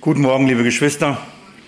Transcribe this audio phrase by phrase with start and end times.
[0.00, 1.18] Guten Morgen, liebe Geschwister,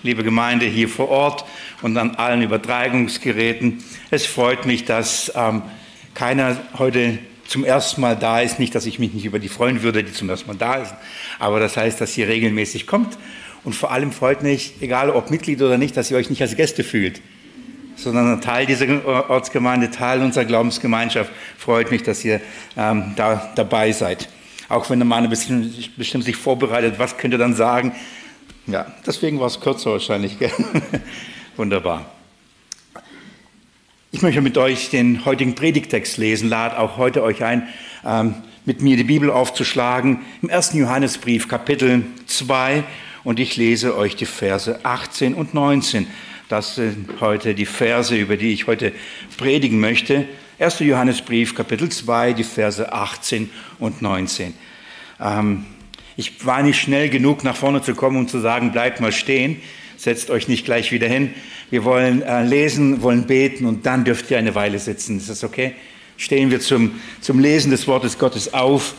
[0.03, 1.45] liebe Gemeinde hier vor Ort
[1.81, 3.83] und an allen Übertragungsgeräten.
[4.11, 5.63] Es freut mich, dass ähm,
[6.13, 7.17] keiner heute
[7.47, 8.59] zum ersten Mal da ist.
[8.59, 10.97] Nicht, dass ich mich nicht über die freuen würde, die zum ersten Mal da sind,
[11.39, 13.17] aber das heißt, dass ihr regelmäßig kommt.
[13.63, 16.55] Und vor allem freut mich, egal ob Mitglied oder nicht, dass ihr euch nicht als
[16.55, 17.21] Gäste fühlt,
[17.95, 18.87] sondern Teil dieser
[19.29, 21.31] Ortsgemeinde, Teil unserer Glaubensgemeinschaft.
[21.57, 22.39] Freut mich, dass ihr
[22.77, 24.29] ähm, da dabei seid.
[24.69, 27.95] Auch wenn der Mann bisschen bestimmt sich vorbereitet, was könnt ihr dann sagen?
[28.67, 30.39] Ja, deswegen war es kürzer wahrscheinlich.
[30.39, 30.51] Gell?
[31.55, 32.05] Wunderbar.
[34.11, 37.69] Ich möchte mit euch den heutigen Predigtext lesen, lade auch heute euch ein,
[38.05, 38.35] ähm,
[38.65, 40.19] mit mir die Bibel aufzuschlagen.
[40.41, 42.83] Im ersten Johannesbrief, Kapitel 2,
[43.23, 46.05] und ich lese euch die Verse 18 und 19.
[46.49, 48.91] Das sind heute die Verse, über die ich heute
[49.37, 50.27] predigen möchte.
[50.59, 50.79] 1.
[50.79, 53.49] Johannesbrief, Kapitel 2, die Verse 18
[53.79, 54.53] und 19.
[55.21, 55.65] Ähm,
[56.17, 59.61] ich war nicht schnell genug, nach vorne zu kommen und zu sagen, bleibt mal stehen,
[59.97, 61.33] setzt euch nicht gleich wieder hin.
[61.69, 65.17] Wir wollen äh, lesen, wollen beten und dann dürft ihr eine Weile sitzen.
[65.17, 65.75] Ist das okay?
[66.17, 68.95] Stehen wir zum, zum Lesen des Wortes Gottes auf.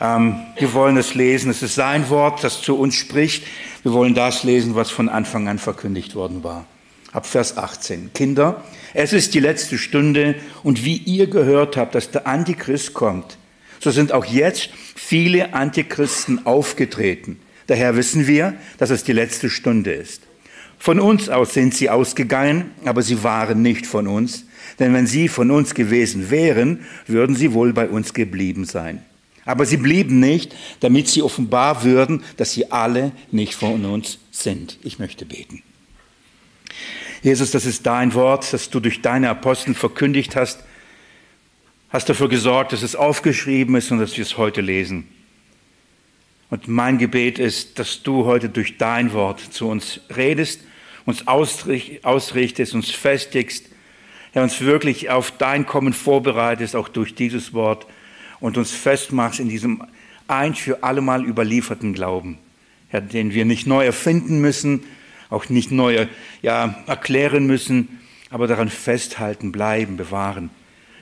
[0.00, 1.50] Ähm, wir wollen es lesen.
[1.50, 3.44] Es ist sein Wort, das zu uns spricht.
[3.84, 6.66] Wir wollen das lesen, was von Anfang an verkündigt worden war.
[7.12, 8.12] Ab Vers 18.
[8.12, 13.38] Kinder, es ist die letzte Stunde und wie ihr gehört habt, dass der Antichrist kommt,
[13.80, 17.38] so sind auch jetzt viele Antichristen aufgetreten.
[17.66, 20.22] Daher wissen wir, dass es die letzte Stunde ist.
[20.78, 24.44] Von uns aus sind sie ausgegangen, aber sie waren nicht von uns.
[24.78, 29.02] Denn wenn sie von uns gewesen wären, würden sie wohl bei uns geblieben sein.
[29.44, 34.78] Aber sie blieben nicht, damit sie offenbar würden, dass sie alle nicht von uns sind.
[34.82, 35.62] Ich möchte beten.
[37.22, 40.60] Jesus, das ist dein Wort, das du durch deine Apostel verkündigt hast
[41.90, 45.08] hast dafür gesorgt, dass es aufgeschrieben ist und dass wir es heute lesen.
[46.50, 50.60] Und mein Gebet ist, dass du heute durch dein Wort zu uns redest,
[51.04, 53.66] uns ausrichtest, uns festigst,
[54.32, 57.86] Herr, uns wirklich auf dein Kommen vorbereitest, auch durch dieses Wort
[58.38, 59.82] und uns festmachst in diesem
[60.28, 62.38] ein für allemal überlieferten Glauben,
[62.88, 64.84] Herr, den wir nicht neu erfinden müssen,
[65.30, 66.06] auch nicht neu
[66.42, 70.50] ja, erklären müssen, aber daran festhalten, bleiben, bewahren.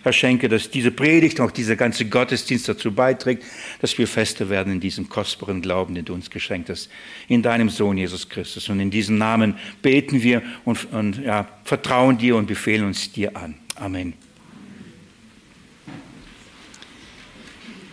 [0.04, 3.42] Herr, schenke, dass diese Predigt, auch dieser ganze Gottesdienst dazu beiträgt,
[3.80, 6.90] dass wir fester werden in diesem kostbaren Glauben, den du uns geschenkt hast,
[7.26, 8.68] in deinem Sohn Jesus Christus.
[8.68, 13.34] Und in diesem Namen beten wir und, und ja, vertrauen dir und befehlen uns dir
[13.34, 13.54] an.
[13.76, 14.12] Amen.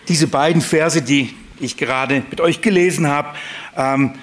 [0.10, 3.38] Diese beiden Verse, die ich gerade mit euch gelesen habe,
[3.78, 4.16] ähm,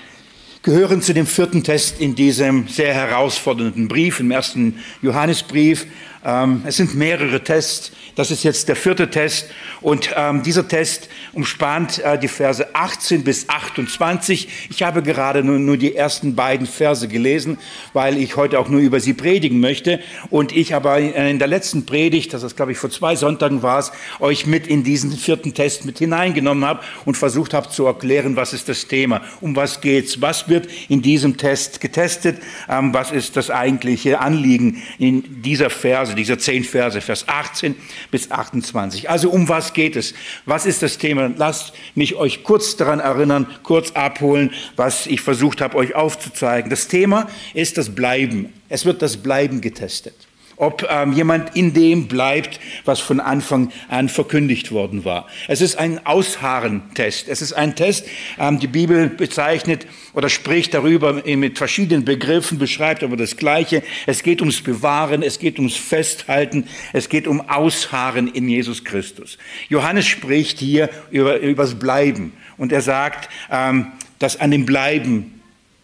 [0.63, 5.87] gehören zu dem vierten Test in diesem sehr herausfordernden Brief, im ersten Johannesbrief.
[6.25, 7.93] Ähm, es sind mehrere Tests.
[8.17, 9.47] Das ist jetzt der vierte Test.
[9.81, 14.49] Und ähm, dieser Test umspannt äh, die Verse 18 bis 28.
[14.71, 17.59] Ich habe gerade nur, nur die ersten beiden Verse gelesen,
[17.93, 20.01] weil ich heute auch nur über sie predigen möchte.
[20.31, 23.79] Und ich aber in der letzten Predigt, das ist glaube ich vor zwei Sonntagen war
[23.79, 28.37] es, euch mit in diesen vierten Test mit hineingenommen habe und versucht habe zu erklären,
[28.37, 33.13] was ist das Thema, um was geht's, was wird in diesem Test getestet, ähm, was
[33.13, 37.75] ist das eigentliche Anliegen in dieser Verse, dieser zehn Verse, Vers 18
[38.11, 39.11] bis 28.
[39.11, 40.15] Also um was geht es?
[40.47, 41.33] Was ist das Thema?
[41.37, 46.71] Lasst mich euch kurz daran erinnern, kurz abholen, was ich versucht habe, euch aufzuzeigen.
[46.71, 48.53] Das Thema ist das Bleiben.
[48.69, 50.28] Es wird das Bleiben getestet
[50.59, 55.27] ob ähm, jemand in dem bleibt, was von Anfang an verkündigt worden war.
[55.47, 57.29] Es ist ein Ausharren-Test.
[57.29, 58.07] Es ist ein Test,
[58.39, 63.83] ähm, die Bibel bezeichnet oder spricht darüber mit verschiedenen Begriffen, beschreibt aber das Gleiche.
[64.07, 69.39] Es geht ums Bewahren, es geht ums Festhalten, es geht um Ausharren in Jesus Christus.
[69.69, 75.38] Johannes spricht hier über, über das Bleiben und er sagt, ähm, dass an dem Bleiben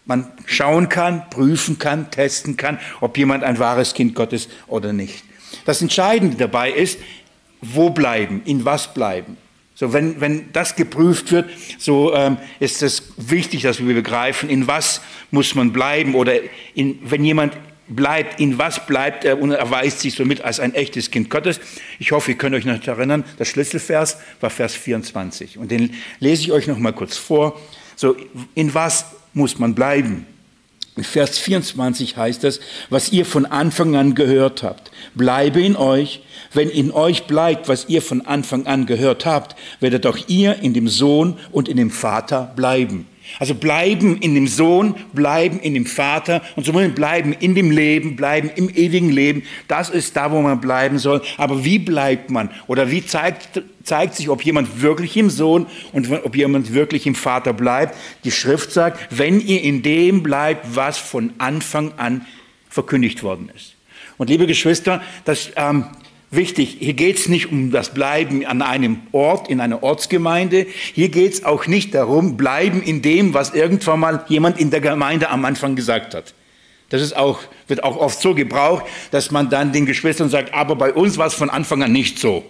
[0.07, 5.25] man schauen kann, prüfen kann, testen kann, ob jemand ein wahres Kind Gottes oder nicht.
[5.65, 6.99] Das Entscheidende dabei ist,
[7.61, 9.37] wo bleiben, in was bleiben.
[9.77, 14.69] So, wenn, wenn das geprüft wird, so ähm, ist es wichtig, dass wir begreifen, in
[14.69, 15.01] was
[15.33, 16.35] muss man bleiben oder
[16.75, 17.57] in, wenn jemand
[17.89, 21.61] bleibt, in was bleibt er und erweist sich somit als ein echtes Kind Gottes.
[21.99, 26.43] Ich hoffe, ihr könnt euch noch erinnern, der Schlüsselvers war Vers 24 und den lese
[26.43, 27.61] ich euch noch mal kurz vor.
[27.97, 28.17] So,
[28.55, 30.27] in was muss man bleiben.
[30.97, 36.23] In Vers 24 heißt es, was ihr von Anfang an gehört habt, bleibe in euch.
[36.53, 40.73] Wenn in euch bleibt, was ihr von Anfang an gehört habt, werdet auch ihr in
[40.73, 43.09] dem Sohn und in dem Vater bleiben.
[43.39, 48.17] Also bleiben in dem Sohn, bleiben in dem Vater und somit bleiben in dem Leben,
[48.17, 49.43] bleiben im ewigen Leben.
[49.67, 51.23] Das ist da, wo man bleiben soll.
[51.37, 52.51] Aber wie bleibt man?
[52.67, 57.15] Oder wie zeigt, zeigt sich, ob jemand wirklich im Sohn und ob jemand wirklich im
[57.15, 57.97] Vater bleibt?
[58.25, 62.27] Die Schrift sagt, wenn ihr in dem bleibt, was von Anfang an
[62.69, 63.75] verkündigt worden ist.
[64.17, 65.87] Und liebe Geschwister, das ähm,
[66.37, 70.67] wichtig, hier geht es nicht um das Bleiben an einem Ort, in einer Ortsgemeinde.
[70.93, 74.81] Hier geht es auch nicht darum, bleiben in dem, was irgendwann mal jemand in der
[74.81, 76.35] Gemeinde am Anfang gesagt hat.
[76.91, 80.77] Das ist auch, wird auch oft so gebraucht, dass man dann den Geschwistern sagt, aber
[80.77, 82.45] bei uns war es von Anfang an nicht so.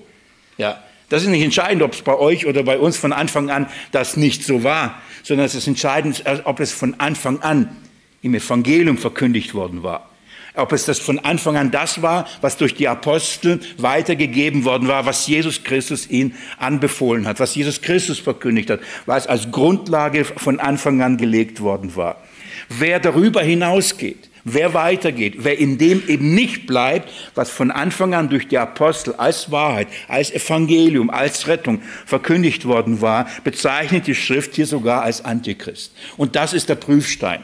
[0.58, 3.68] Ja, das ist nicht entscheidend, ob es bei euch oder bei uns von Anfang an
[3.92, 7.76] das nicht so war, sondern es ist entscheidend, ob es von Anfang an
[8.22, 10.10] im Evangelium verkündigt worden war.
[10.56, 15.04] Ob es das von Anfang an das war, was durch die Apostel weitergegeben worden war,
[15.04, 20.60] was Jesus Christus ihnen anbefohlen hat, was Jesus Christus verkündigt hat, was als Grundlage von
[20.60, 22.22] Anfang an gelegt worden war.
[22.68, 28.28] Wer darüber hinausgeht, wer weitergeht, wer in dem eben nicht bleibt, was von Anfang an
[28.28, 34.54] durch die Apostel als Wahrheit, als Evangelium, als Rettung verkündigt worden war, bezeichnet die Schrift
[34.54, 35.92] hier sogar als Antichrist.
[36.16, 37.42] Und das ist der Prüfstein.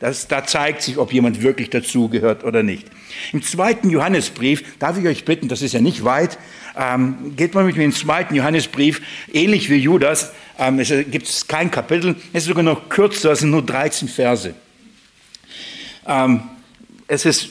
[0.00, 2.86] Das, da zeigt sich, ob jemand wirklich dazugehört oder nicht.
[3.32, 6.38] Im zweiten Johannesbrief, darf ich euch bitten, das ist ja nicht weit,
[6.76, 9.02] ähm, geht mal mit mir in den zweiten Johannesbrief,
[9.32, 13.50] ähnlich wie Judas, ähm, es gibt kein Kapitel, es ist sogar noch kürzer, es sind
[13.50, 14.54] nur 13 Verse.
[16.06, 16.42] Ähm,
[17.08, 17.50] es ist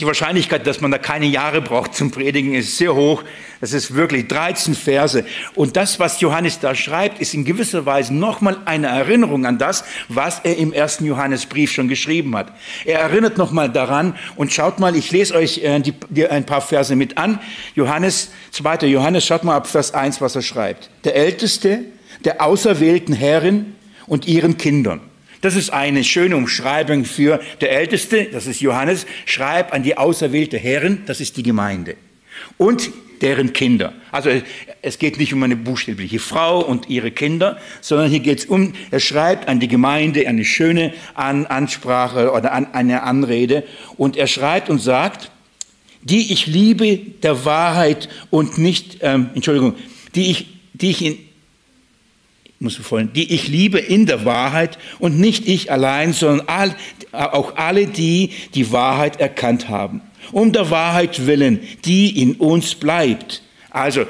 [0.00, 3.24] die Wahrscheinlichkeit, dass man da keine Jahre braucht zum Predigen, ist sehr hoch.
[3.60, 5.24] Das ist wirklich 13 Verse.
[5.56, 9.84] Und das, was Johannes da schreibt, ist in gewisser Weise nochmal eine Erinnerung an das,
[10.08, 12.52] was er im ersten Johannesbrief schon geschrieben hat.
[12.84, 16.60] Er erinnert nochmal daran und schaut mal, ich lese euch äh, die, die, ein paar
[16.60, 17.40] Verse mit an.
[17.74, 18.86] Johannes, 2.
[18.86, 20.90] Johannes, schaut mal ab Vers 1, was er schreibt.
[21.02, 21.84] Der Älteste
[22.24, 23.76] der auserwählten Herren
[24.06, 25.00] und ihren Kindern
[25.40, 30.58] das ist eine schöne Umschreibung für der Älteste, das ist Johannes, schreib an die auserwählte
[30.58, 31.96] Herren, das ist die Gemeinde.
[32.56, 32.90] Und
[33.20, 33.92] deren Kinder.
[34.12, 34.30] Also
[34.82, 38.74] es geht nicht um eine buchstäbliche Frau und ihre Kinder, sondern hier geht es um,
[38.90, 43.64] er schreibt an die Gemeinde eine schöne an Ansprache oder an eine Anrede
[43.96, 45.30] und er schreibt und sagt,
[46.02, 49.74] die ich liebe der Wahrheit und nicht, ähm, Entschuldigung,
[50.14, 51.18] die ich, die ich in,
[52.60, 56.74] muss vorhin, die ich liebe in der Wahrheit und nicht ich allein, sondern all,
[57.12, 60.00] auch alle die, die Wahrheit erkannt haben.
[60.32, 63.42] Um der Wahrheit willen, die in uns bleibt.
[63.70, 64.06] Also,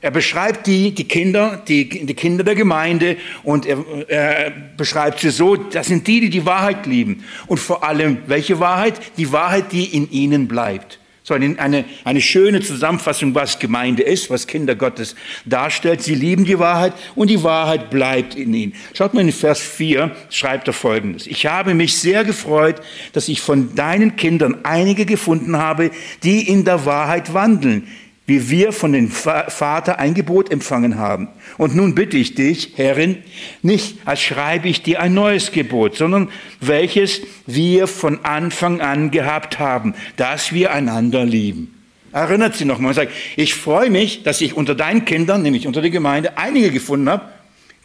[0.00, 5.30] er beschreibt die, die Kinder, die, die Kinder der Gemeinde und er, er beschreibt sie
[5.30, 7.24] so, das sind die, die die Wahrheit lieben.
[7.48, 8.94] Und vor allem, welche Wahrheit?
[9.16, 11.00] Die Wahrheit, die in ihnen bleibt.
[11.28, 15.14] So eine, eine, eine schöne Zusammenfassung, was Gemeinde ist, was Kinder Gottes
[15.44, 16.00] darstellt.
[16.00, 18.72] Sie lieben die Wahrheit und die Wahrheit bleibt in ihnen.
[18.94, 21.26] Schaut mal in Vers 4, schreibt er folgendes.
[21.26, 22.80] Ich habe mich sehr gefreut,
[23.12, 25.90] dass ich von deinen Kindern einige gefunden habe,
[26.22, 27.86] die in der Wahrheit wandeln
[28.28, 31.28] wie wir von dem Vater ein Gebot empfangen haben.
[31.56, 33.16] Und nun bitte ich dich, Herrin,
[33.62, 36.28] nicht als schreibe ich dir ein neues Gebot, sondern
[36.60, 41.74] welches wir von Anfang an gehabt haben, dass wir einander lieben.
[42.12, 45.80] Erinnert sie nochmal und sagt, ich freue mich, dass ich unter deinen Kindern, nämlich unter
[45.80, 47.24] der Gemeinde, einige gefunden habe,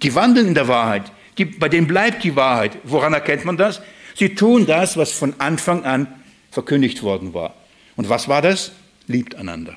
[0.01, 1.03] die wandeln in der Wahrheit.
[1.37, 2.77] Die, bei denen bleibt die Wahrheit.
[2.83, 3.81] Woran erkennt man das?
[4.15, 6.07] Sie tun das, was von Anfang an
[6.51, 7.53] verkündigt worden war.
[7.95, 8.73] Und was war das?
[9.07, 9.75] Liebt einander.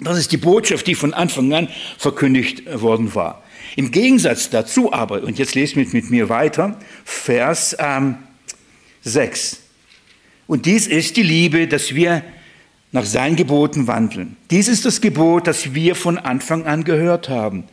[0.00, 1.68] Das ist die Botschaft, die von Anfang an
[1.98, 3.42] verkündigt worden war.
[3.76, 8.16] Im Gegensatz dazu aber, und jetzt lest mit, mit mir weiter, Vers ähm,
[9.02, 9.60] 6.
[10.46, 12.22] Und dies ist die Liebe, dass wir
[12.92, 14.36] nach seinen Geboten wandeln.
[14.50, 17.64] Dies ist das Gebot, das wir von Anfang an gehört haben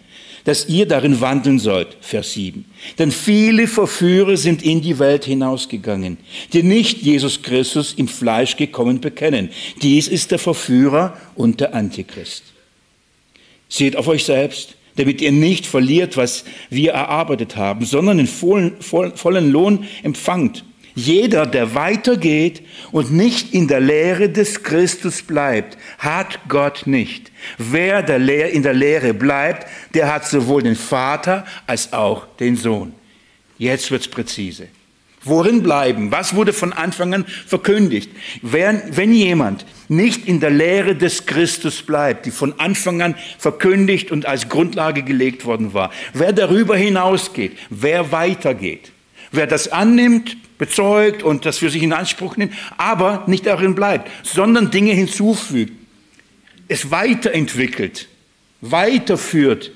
[0.46, 1.98] dass ihr darin wandeln sollt.
[2.00, 2.66] Vers 7.
[2.98, 6.18] Denn viele Verführer sind in die Welt hinausgegangen,
[6.54, 9.50] die nicht Jesus Christus im Fleisch gekommen bekennen.
[9.82, 12.44] Dies ist der Verführer und der Antichrist.
[13.68, 18.80] Seht auf euch selbst, damit ihr nicht verliert, was wir erarbeitet haben, sondern den vollen,
[18.80, 20.64] vollen Lohn empfangt.
[20.96, 22.62] Jeder, der weitergeht
[22.94, 27.34] und nicht in der Lehre des Christus bleibt, hat Gott nicht.
[27.58, 32.94] Wer der in der Lehre bleibt, der hat sowohl den Vater als auch den Sohn.
[33.58, 34.70] Jetzt wird's präzise.
[35.26, 36.12] Worin bleiben?
[36.12, 38.12] Was wurde von Anfang an verkündigt?
[38.42, 44.12] Wenn, wenn jemand nicht in der Lehre des Christus bleibt, die von Anfang an verkündigt
[44.12, 48.92] und als Grundlage gelegt worden war, wer darüber hinausgeht, wer weitergeht,
[49.36, 54.10] wer das annimmt, bezeugt und das für sich in Anspruch nimmt, aber nicht darin bleibt,
[54.24, 55.74] sondern Dinge hinzufügt,
[56.68, 58.08] es weiterentwickelt,
[58.62, 59.72] weiterführt,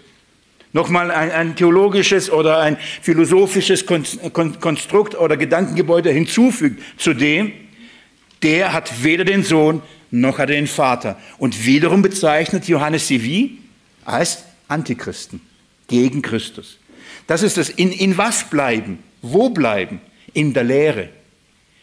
[0.72, 7.51] Nochmal ein, ein theologisches oder ein philosophisches Konstrukt oder Gedankengebäude hinzufügt zu dem,
[8.44, 11.20] der hat weder den Sohn noch hat er den Vater.
[11.38, 13.60] Und wiederum bezeichnet Johannes sie wie?
[14.06, 15.42] Als Antichristen,
[15.88, 16.78] gegen Christus.
[17.28, 19.00] Das ist das, in, in was bleiben?
[19.21, 20.01] Wo bleiben?
[20.33, 21.09] In der Lehre,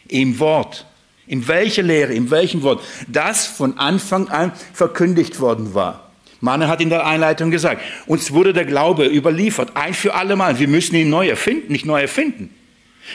[0.09, 0.87] im Wort.
[1.27, 2.83] In welcher Lehre, in welchem Wort?
[3.09, 6.11] Das von Anfang an verkündigt worden war.
[6.41, 10.59] Manne hat in der Einleitung gesagt, uns wurde der Glaube überliefert, ein für alle Mal.
[10.59, 12.55] Wir müssen ihn neu erfinden, nicht neu erfinden.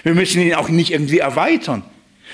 [0.04, 1.84] Wir müssen ihn auch nicht irgendwie erweitern,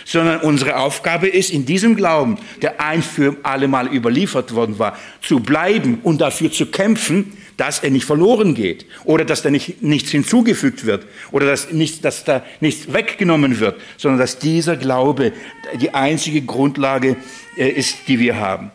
[0.08, 4.98] sondern unsere Aufgabe ist, in diesem Glauben, der ein für alle Mal überliefert worden war,
[5.22, 9.84] zu bleiben und dafür zu kämpfen, dass er nicht verloren geht oder dass da nicht,
[9.84, 15.34] nichts hinzugefügt wird oder dass, nicht, dass da nichts weggenommen wird, sondern dass dieser Glaube
[15.82, 17.18] die einzige Grundlage
[17.58, 18.72] äh, ist, die wir haben.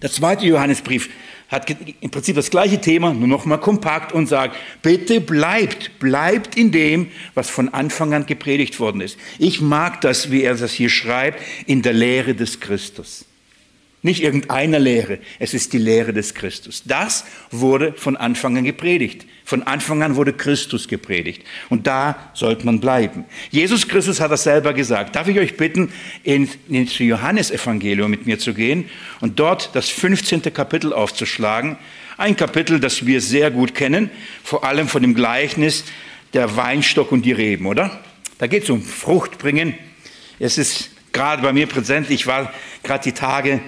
[0.00, 1.10] Der zweite Johannesbrief
[1.48, 6.56] hat im Prinzip das gleiche Thema, nur noch mal kompakt und sagt, bitte bleibt, bleibt
[6.56, 9.18] in dem, was von Anfang an gepredigt worden ist.
[9.38, 13.24] Ich mag das, wie er das hier schreibt, in der Lehre des Christus.
[14.00, 16.84] Nicht irgendeiner Lehre, es ist die Lehre des Christus.
[16.84, 19.26] Das wurde von Anfang an gepredigt.
[19.44, 21.42] Von Anfang an wurde Christus gepredigt.
[21.68, 23.24] Und da sollte man bleiben.
[23.50, 25.16] Jesus Christus hat das selber gesagt.
[25.16, 25.90] Darf ich euch bitten,
[26.22, 28.88] ins Johannesevangelium mit mir zu gehen
[29.20, 30.42] und dort das 15.
[30.52, 31.76] Kapitel aufzuschlagen.
[32.18, 34.10] Ein Kapitel, das wir sehr gut kennen,
[34.44, 35.84] vor allem von dem Gleichnis
[36.34, 38.00] der Weinstock und die Reben, oder?
[38.38, 39.74] Da geht es um Fruchtbringen.
[40.38, 42.10] Es ist gerade bei mir präsent.
[42.10, 42.52] Ich war
[42.84, 43.60] gerade die Tage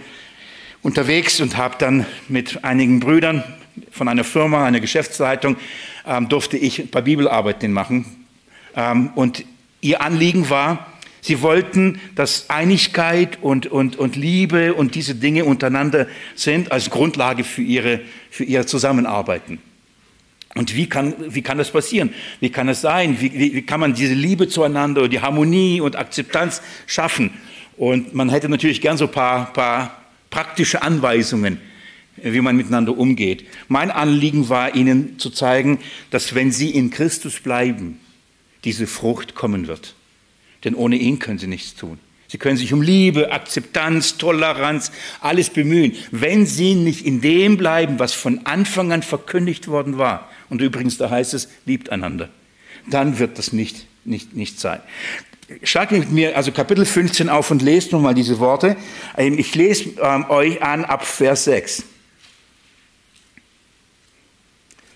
[0.83, 3.45] unterwegs und habe dann mit einigen Brüdern
[3.91, 5.57] von einer Firma, einer Geschäftsleitung,
[6.07, 8.27] ähm, durfte ich ein paar Bibelarbeiten machen.
[8.75, 9.45] Ähm, und
[9.81, 10.87] ihr Anliegen war,
[11.21, 17.45] sie wollten, dass Einigkeit und, und, und Liebe und diese Dinge untereinander sind als Grundlage
[17.45, 19.59] für ihre, für ihre Zusammenarbeiten.
[20.57, 22.13] Und wie kann, wie kann das passieren?
[22.41, 23.21] Wie kann es sein?
[23.21, 27.31] Wie, wie, wie kann man diese Liebe zueinander, die Harmonie und Akzeptanz schaffen?
[27.77, 30.00] Und man hätte natürlich gern so ein paar, paar
[30.31, 31.61] praktische Anweisungen,
[32.17, 33.47] wie man miteinander umgeht.
[33.69, 35.79] Mein Anliegen war, Ihnen zu zeigen,
[36.11, 38.01] dass wenn Sie in Christus bleiben,
[38.65, 39.95] diese Frucht kommen wird.
[40.65, 41.99] Denn ohne ihn können Sie nichts tun.
[42.29, 45.97] Sie können sich um Liebe, Akzeptanz, Toleranz, alles bemühen.
[46.13, 50.97] Wenn Sie nicht in dem bleiben, was von Anfang an verkündigt worden war, und übrigens
[50.97, 52.29] da heißt es, liebt einander,
[52.89, 54.81] dann wird das nicht, nicht, nicht sein.
[55.63, 58.77] Schlag mit mir also Kapitel 15 auf und lest nochmal diese Worte.
[59.17, 61.85] Ähm, ich lese ähm, euch an ab Vers 6.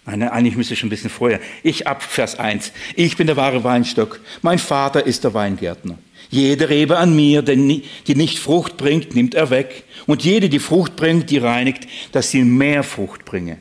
[0.07, 1.41] Nein, eigentlich müsste ich schon ein bisschen vorher.
[1.63, 2.73] Ich ab Vers 1.
[2.95, 4.21] Ich bin der wahre Weinstock.
[4.43, 5.99] Mein Vater ist der Weingärtner.
[6.31, 9.85] Jede Rebe an mir, die nicht Frucht bringt, nimmt er weg.
[10.07, 13.59] Und jede, die Frucht bringt, die reinigt, dass sie mehr Frucht bringe.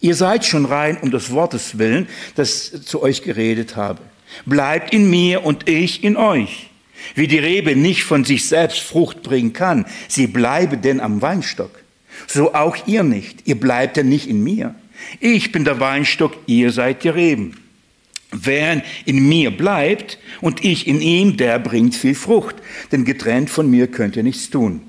[0.00, 4.00] Ihr seid schon rein um des Wortes willen, das zu euch geredet habe.
[4.46, 6.70] Bleibt in mir und ich in euch.
[7.14, 11.82] Wie die Rebe nicht von sich selbst Frucht bringen kann, sie bleibe denn am Weinstock.
[12.26, 13.46] So auch ihr nicht.
[13.46, 14.74] Ihr bleibt denn nicht in mir.
[15.20, 17.56] Ich bin der Weinstock, ihr seid die Reben.
[18.30, 22.56] Wer in mir bleibt und ich in ihm, der bringt viel Frucht,
[22.90, 24.82] denn getrennt von mir könnt ihr nichts tun.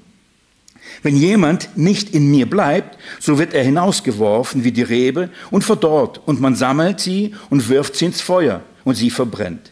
[1.01, 6.21] Wenn jemand nicht in mir bleibt, so wird er hinausgeworfen wie die Rebe und verdorrt,
[6.25, 9.71] und man sammelt sie und wirft sie ins Feuer und sie verbrennt.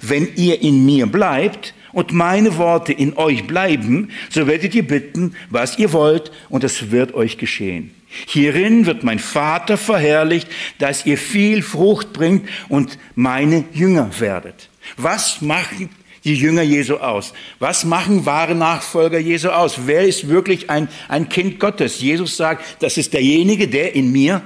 [0.00, 5.34] Wenn ihr in mir bleibt und meine Worte in euch bleiben, so werdet ihr bitten,
[5.50, 7.92] was ihr wollt, und es wird euch geschehen.
[8.26, 10.48] Hierin wird mein Vater verherrlicht,
[10.78, 14.68] dass ihr viel Frucht bringt und meine Jünger werdet.
[14.96, 15.90] Was machen
[16.24, 17.32] die Jünger Jesu aus?
[17.58, 19.80] Was machen wahre Nachfolger Jesu aus?
[19.86, 22.00] Wer ist wirklich ein, ein Kind Gottes?
[22.00, 24.42] Jesus sagt, das ist derjenige, der in mir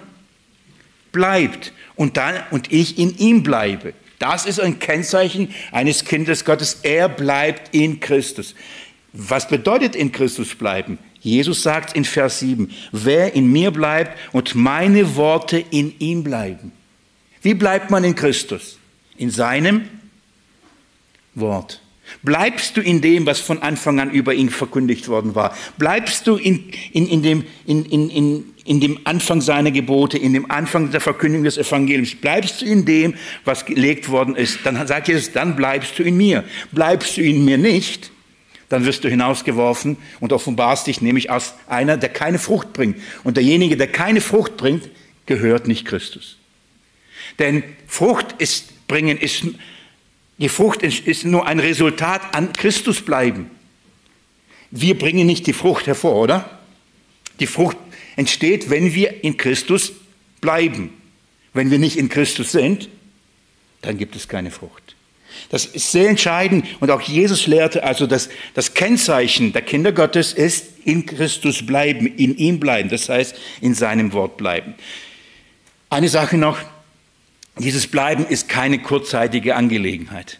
[1.12, 3.92] bleibt und, dann, und ich in ihm bleibe.
[4.19, 6.78] Das ist ein Kennzeichen eines Kindes Gottes.
[6.83, 8.54] Er bleibt in Christus.
[9.12, 10.99] Was bedeutet in Christus bleiben?
[11.21, 16.73] Jesus sagt in Vers 7, wer in mir bleibt und meine Worte in ihm bleiben.
[17.42, 18.78] Wie bleibt man in Christus?
[19.19, 19.87] In seinem
[21.35, 21.83] Wort.
[22.23, 25.54] Bleibst du in dem, was von Anfang an über ihn verkündigt worden war?
[25.78, 30.33] Bleibst du in, in, in, dem, in, in, in, in dem Anfang seiner Gebote, in
[30.33, 32.15] dem Anfang der Verkündigung des Evangeliums?
[32.15, 34.61] Bleibst du in dem, was gelegt worden ist?
[34.62, 36.45] Dann sagt Jesus, dann bleibst du in mir.
[36.71, 38.12] Bleibst du in mir nicht,
[38.69, 42.97] dann wirst du hinausgeworfen und offenbarst dich nämlich als einer, der keine Frucht bringt.
[43.25, 44.89] Und derjenige, der keine Frucht bringt,
[45.27, 46.37] gehört nicht Christus.
[47.41, 49.47] Denn Frucht ist, bringen ist
[50.39, 53.50] die Frucht ist nur ein Resultat an Christus bleiben.
[54.71, 56.61] Wir bringen nicht die Frucht hervor, oder?
[57.41, 57.77] Die Frucht
[58.17, 59.93] entsteht, wenn wir in Christus
[60.40, 60.90] bleiben.
[61.52, 62.88] Wenn wir nicht in Christus sind,
[63.83, 64.95] dann gibt es keine Frucht.
[65.49, 70.33] Das ist sehr entscheidend und auch Jesus lehrte also, dass das Kennzeichen der Kinder Gottes
[70.33, 74.75] ist in Christus bleiben, in ihm bleiben, das heißt in seinem Wort bleiben.
[75.88, 76.59] Eine Sache noch,
[77.59, 80.38] dieses Bleiben ist keine kurzzeitige Angelegenheit.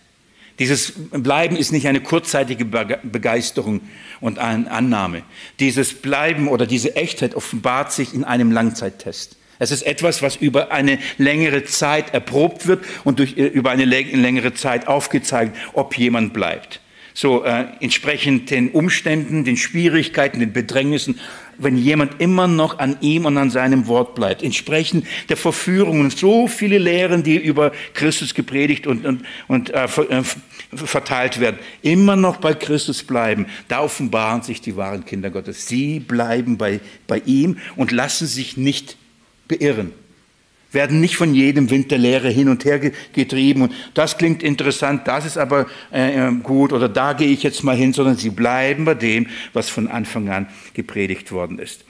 [0.61, 3.81] Dieses Bleiben ist nicht eine kurzzeitige Begeisterung
[4.21, 5.23] und Annahme.
[5.59, 9.37] Dieses Bleiben oder diese Echtheit offenbart sich in einem Langzeittest.
[9.59, 13.85] Es ist etwas, was über eine längere Zeit erprobt wird und durch, äh, über eine
[13.87, 16.81] längere Zeit aufgezeigt, ob jemand bleibt.
[17.21, 21.21] So äh, entsprechend den Umständen, den Schwierigkeiten, den Bedrängnissen,
[21.59, 26.49] wenn jemand immer noch an ihm und an seinem Wort bleibt, entsprechend der Verführungen, so
[26.49, 30.23] viele Lehren, die über Christus gepredigt und, und, und äh, äh
[30.73, 35.69] verteilt werden, immer noch bei Christus bleiben, da offenbaren sich die wahren Kinder Gottes.
[35.69, 38.97] Sie bleiben bei, bei ihm und lassen sich nicht
[39.47, 39.93] beirren,
[40.73, 42.79] werden nicht von jedem Wind der Lehre hin und her
[43.13, 43.63] getrieben.
[43.63, 47.63] Und das klingt interessant, das ist aber äh, äh, gut oder da gehe ich jetzt
[47.65, 51.85] mal hin, sondern sie bleiben bei dem, was von Anfang an gepredigt worden ist.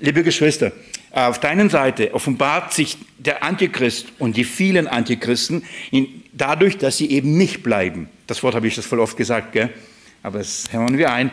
[0.00, 0.72] Liebe Geschwister,
[1.10, 7.10] auf deiner Seite offenbart sich der Antichrist und die vielen Antichristen in, dadurch, dass sie
[7.10, 8.08] eben nicht bleiben.
[8.26, 9.70] Das Wort habe ich das voll oft gesagt, gell?
[10.22, 11.30] aber das hören wir ein,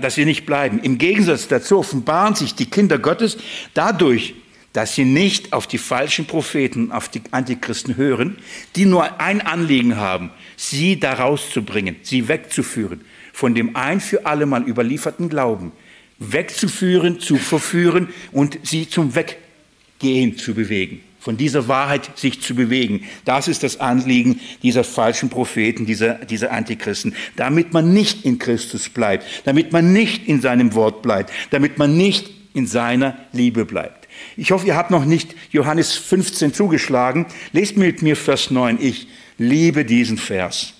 [0.00, 0.80] dass sie nicht bleiben.
[0.80, 3.36] Im Gegensatz dazu offenbaren sich die Kinder Gottes
[3.74, 4.34] dadurch,
[4.74, 8.36] dass sie nicht auf die falschen Propheten, auf die Antichristen hören,
[8.76, 13.00] die nur ein Anliegen haben, sie da rauszubringen, sie wegzuführen
[13.34, 15.72] von dem ein für alle Mal überlieferten Glauben,
[16.18, 23.02] wegzuführen, zu verführen und sie zum Weggehen zu bewegen, von dieser Wahrheit sich zu bewegen.
[23.24, 28.88] Das ist das Anliegen dieser falschen Propheten, dieser, dieser Antichristen, damit man nicht in Christus
[28.88, 34.03] bleibt, damit man nicht in seinem Wort bleibt, damit man nicht in seiner Liebe bleibt.
[34.36, 37.26] Ich hoffe, ihr habt noch nicht Johannes 15 zugeschlagen.
[37.52, 38.78] Lest mit mir Vers 9.
[38.80, 40.74] Ich liebe diesen Vers.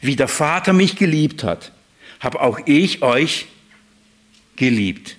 [0.00, 1.72] Wie der Vater mich geliebt hat,
[2.20, 3.46] habe auch ich euch
[4.56, 5.16] geliebt.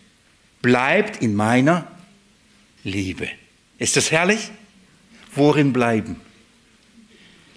[0.61, 1.87] Bleibt in meiner
[2.83, 3.27] Liebe.
[3.77, 4.51] Ist das herrlich?
[5.35, 6.17] Worin bleiben?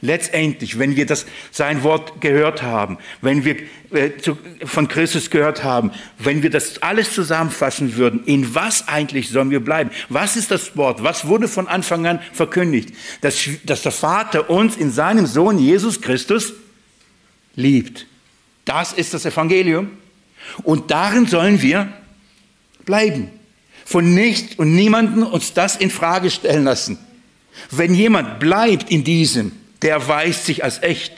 [0.02, 3.56] Letztendlich, wenn wir das, sein Wort gehört haben, wenn wir
[3.92, 9.30] äh, zu, von Christus gehört haben, wenn wir das alles zusammenfassen würden, in was eigentlich
[9.30, 9.90] sollen wir bleiben?
[10.10, 11.02] Was ist das Wort?
[11.02, 12.90] Was wurde von Anfang an verkündigt?
[13.22, 16.52] Dass, dass der Vater uns in seinem Sohn Jesus Christus
[17.54, 18.06] liebt.
[18.66, 19.90] Das ist das Evangelium.
[20.62, 21.90] Und darin sollen wir
[22.84, 23.30] bleiben.
[23.84, 26.98] Von nichts und niemanden uns das in Frage stellen lassen.
[27.70, 31.12] Wenn jemand bleibt in diesem, der erweist sich als echt.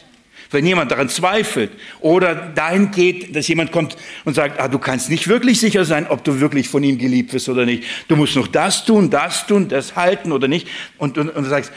[0.51, 5.11] Wenn jemand daran zweifelt oder dahin geht, dass jemand kommt und sagt, ah, du kannst
[5.11, 7.85] nicht wirklich sicher sein, ob du wirklich von ihm geliebt wirst oder nicht.
[8.09, 10.67] Du musst noch das tun, das tun, das halten oder nicht.
[10.97, 11.71] Und, und, und du sagst,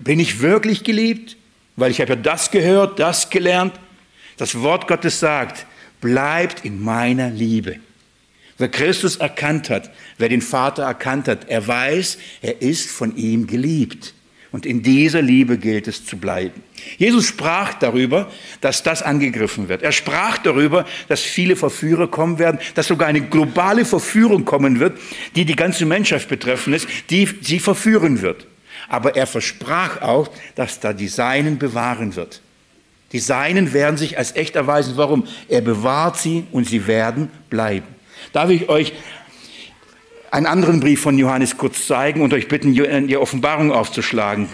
[0.00, 1.36] bin ich wirklich geliebt?
[1.76, 3.74] Weil ich habe ja das gehört, das gelernt.
[4.36, 5.64] Das Wort Gottes sagt,
[6.00, 7.76] bleibt in meiner Liebe.
[8.56, 13.46] Wer Christus erkannt hat, wer den Vater erkannt hat, er weiß, er ist von ihm
[13.46, 14.14] geliebt.
[14.50, 16.62] Und in dieser Liebe gilt es zu bleiben.
[16.96, 18.30] Jesus sprach darüber,
[18.62, 19.82] dass das angegriffen wird.
[19.82, 24.98] Er sprach darüber, dass viele Verführer kommen werden, dass sogar eine globale Verführung kommen wird,
[25.34, 28.46] die die ganze Menschheit betreffen ist, die sie verführen wird.
[28.88, 32.40] Aber er versprach auch, dass da die Seinen bewahren wird.
[33.12, 34.94] Die Seinen werden sich als echt erweisen.
[34.96, 35.26] Warum?
[35.48, 37.86] Er bewahrt sie und sie werden bleiben.
[38.32, 38.92] Darf ich euch
[40.30, 44.48] einen anderen Brief von Johannes kurz zeigen und euch bitten, die Offenbarung aufzuschlagen.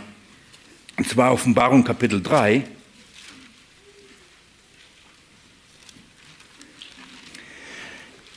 [0.97, 2.65] Und zwar Offenbarung Kapitel 3.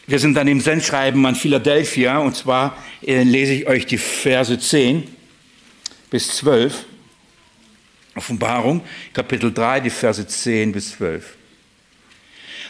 [0.09, 4.57] Wir sind dann im Sendschreiben an Philadelphia und zwar äh, lese ich euch die Verse
[4.57, 5.07] 10
[6.09, 6.85] bis 12.
[8.15, 8.81] Offenbarung
[9.13, 11.36] Kapitel 3, die Verse 10 bis 12.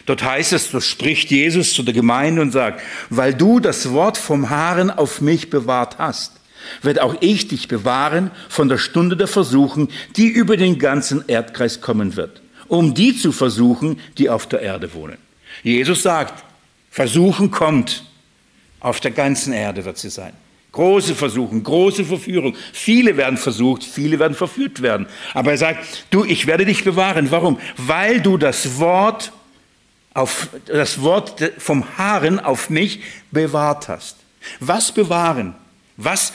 [0.08, 4.16] Dort heißt es, so spricht Jesus zu der Gemeinde und sagt, weil du das Wort
[4.16, 6.32] vom Haaren auf mich bewahrt hast,
[6.80, 11.82] wird auch ich dich bewahren von der Stunde der Versuchen, die über den ganzen Erdkreis
[11.82, 15.18] kommen wird, um die zu versuchen, die auf der Erde wohnen.
[15.62, 16.42] Jesus sagt,
[16.90, 18.02] Versuchen kommt,
[18.80, 20.32] auf der ganzen Erde wird sie sein.
[20.72, 22.56] Große Versuchen, große Verführung.
[22.72, 25.06] Viele werden versucht, viele werden verführt werden.
[25.34, 27.30] Aber er sagt, du, ich werde dich bewahren.
[27.30, 27.58] Warum?
[27.76, 29.32] Weil du das Wort
[30.18, 33.00] auf das Wort vom Haaren auf mich
[33.30, 34.16] bewahrt hast.
[34.60, 35.54] Was bewahren?
[35.96, 36.32] Was,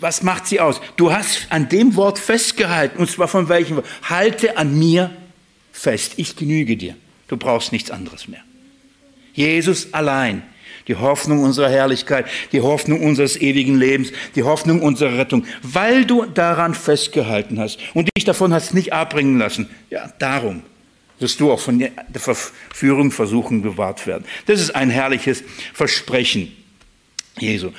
[0.00, 0.80] was macht sie aus?
[0.96, 3.86] Du hast an dem Wort festgehalten, und zwar von welchem Wort?
[4.02, 5.10] Halte an mir
[5.72, 6.94] fest, ich genüge dir.
[7.28, 8.42] Du brauchst nichts anderes mehr.
[9.32, 10.42] Jesus allein.
[10.86, 16.26] die Hoffnung unserer Herrlichkeit, die Hoffnung unseres ewigen Lebens, die Hoffnung unserer Rettung, weil du
[16.26, 19.70] daran festgehalten hast und dich davon hast nicht abbringen lassen.
[19.88, 20.62] Ja, darum
[21.24, 24.26] wirst du auch von der Verführung versuchen bewahrt werden.
[24.44, 26.52] Das ist ein herrliches Versprechen
[27.40, 27.70] Jesu.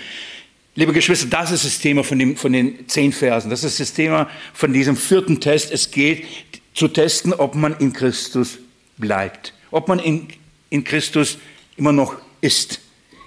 [0.73, 3.51] Liebe Geschwister, das ist das Thema von, dem, von den zehn Versen.
[3.51, 5.71] Das ist das Thema von diesem vierten Test.
[5.71, 6.25] Es geht
[6.73, 8.57] zu testen, ob man in Christus
[8.97, 10.27] bleibt, ob man in,
[10.71, 11.37] in Christus
[11.77, 12.81] immer noch ist,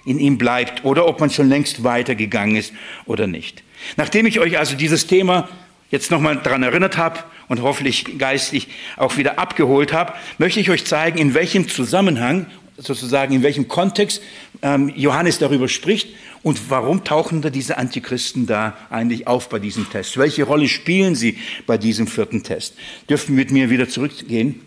[0.05, 2.73] in ihm bleibt oder ob man schon längst weitergegangen ist
[3.05, 3.63] oder nicht.
[3.95, 5.47] Nachdem ich euch also dieses Thema
[5.91, 10.85] jetzt nochmal daran erinnert habe und hoffentlich geistlich auch wieder abgeholt habe, möchte ich euch
[10.85, 12.45] zeigen, in welchem Zusammenhang,
[12.77, 14.21] sozusagen in welchem Kontext
[14.61, 16.09] ähm, Johannes darüber spricht
[16.41, 20.17] und warum tauchen da diese Antichristen da eigentlich auf bei diesem Test?
[20.17, 22.75] Welche Rolle spielen sie bei diesem vierten Test?
[23.09, 24.61] Dürfen wir mit mir wieder zurückgehen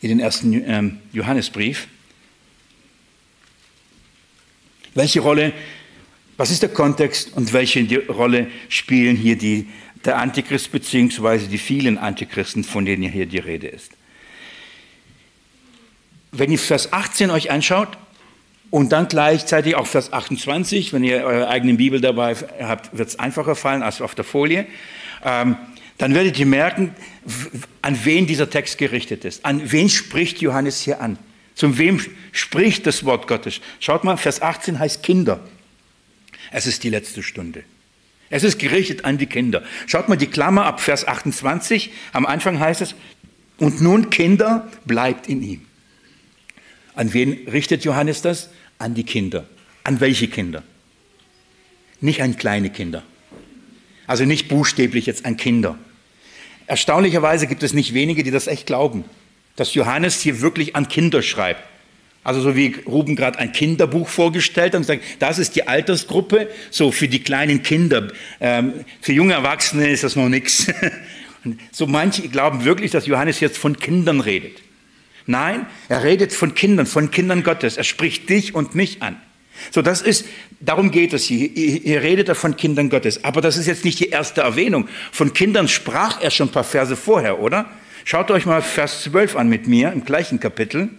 [0.00, 1.86] in den ersten ähm, Johannesbrief?
[4.94, 5.52] Welche Rolle,
[6.36, 9.68] was ist der Kontext und welche Rolle spielen hier die,
[10.04, 13.92] der Antichrist beziehungsweise die vielen Antichristen, von denen hier die Rede ist?
[16.32, 17.96] Wenn ihr Vers 18 euch anschaut,
[18.74, 23.20] und dann gleichzeitig auch Vers 28, wenn ihr eure eigene Bibel dabei habt, wird es
[23.20, 24.66] einfacher fallen als auf der Folie.
[25.24, 25.56] Ähm,
[25.96, 26.92] dann werdet ihr merken,
[27.82, 29.44] an wen dieser Text gerichtet ist.
[29.44, 31.18] An wen spricht Johannes hier an?
[31.54, 32.00] Zum wem
[32.32, 33.60] spricht das Wort Gottes?
[33.78, 35.38] Schaut mal, Vers 18 heißt Kinder.
[36.54, 37.64] Es ist die letzte Stunde.
[38.30, 39.64] Es ist gerichtet an die Kinder.
[39.88, 41.90] Schaut mal die Klammer ab Vers 28.
[42.12, 42.94] Am Anfang heißt es,
[43.58, 45.62] und nun Kinder, bleibt in ihm.
[46.94, 48.50] An wen richtet Johannes das?
[48.78, 49.48] an die Kinder.
[49.82, 50.62] An welche Kinder?
[52.00, 53.02] Nicht an kleine Kinder.
[54.06, 55.76] Also nicht buchstäblich jetzt an Kinder.
[56.68, 59.04] Erstaunlicherweise gibt es nicht wenige, die das echt glauben,
[59.56, 61.73] dass Johannes hier wirklich an Kinder schreibt.
[62.24, 66.48] Also so wie Ruben gerade ein Kinderbuch vorgestellt hat und gesagt, das ist die Altersgruppe,
[66.70, 68.08] so für die kleinen Kinder.
[68.40, 70.66] Ähm, für junge Erwachsene ist das noch nichts.
[71.72, 74.62] So manche glauben wirklich, dass Johannes jetzt von Kindern redet.
[75.26, 77.76] Nein, er redet von Kindern, von Kindern Gottes.
[77.76, 79.20] Er spricht dich und mich an.
[79.70, 80.26] So, das ist,
[80.60, 81.48] darum geht es hier.
[81.48, 83.24] Hier redet er von Kindern Gottes.
[83.24, 84.88] Aber das ist jetzt nicht die erste Erwähnung.
[85.12, 87.70] Von Kindern sprach er schon ein paar Verse vorher, oder?
[88.04, 90.90] Schaut euch mal Vers 12 an mit mir im gleichen Kapitel.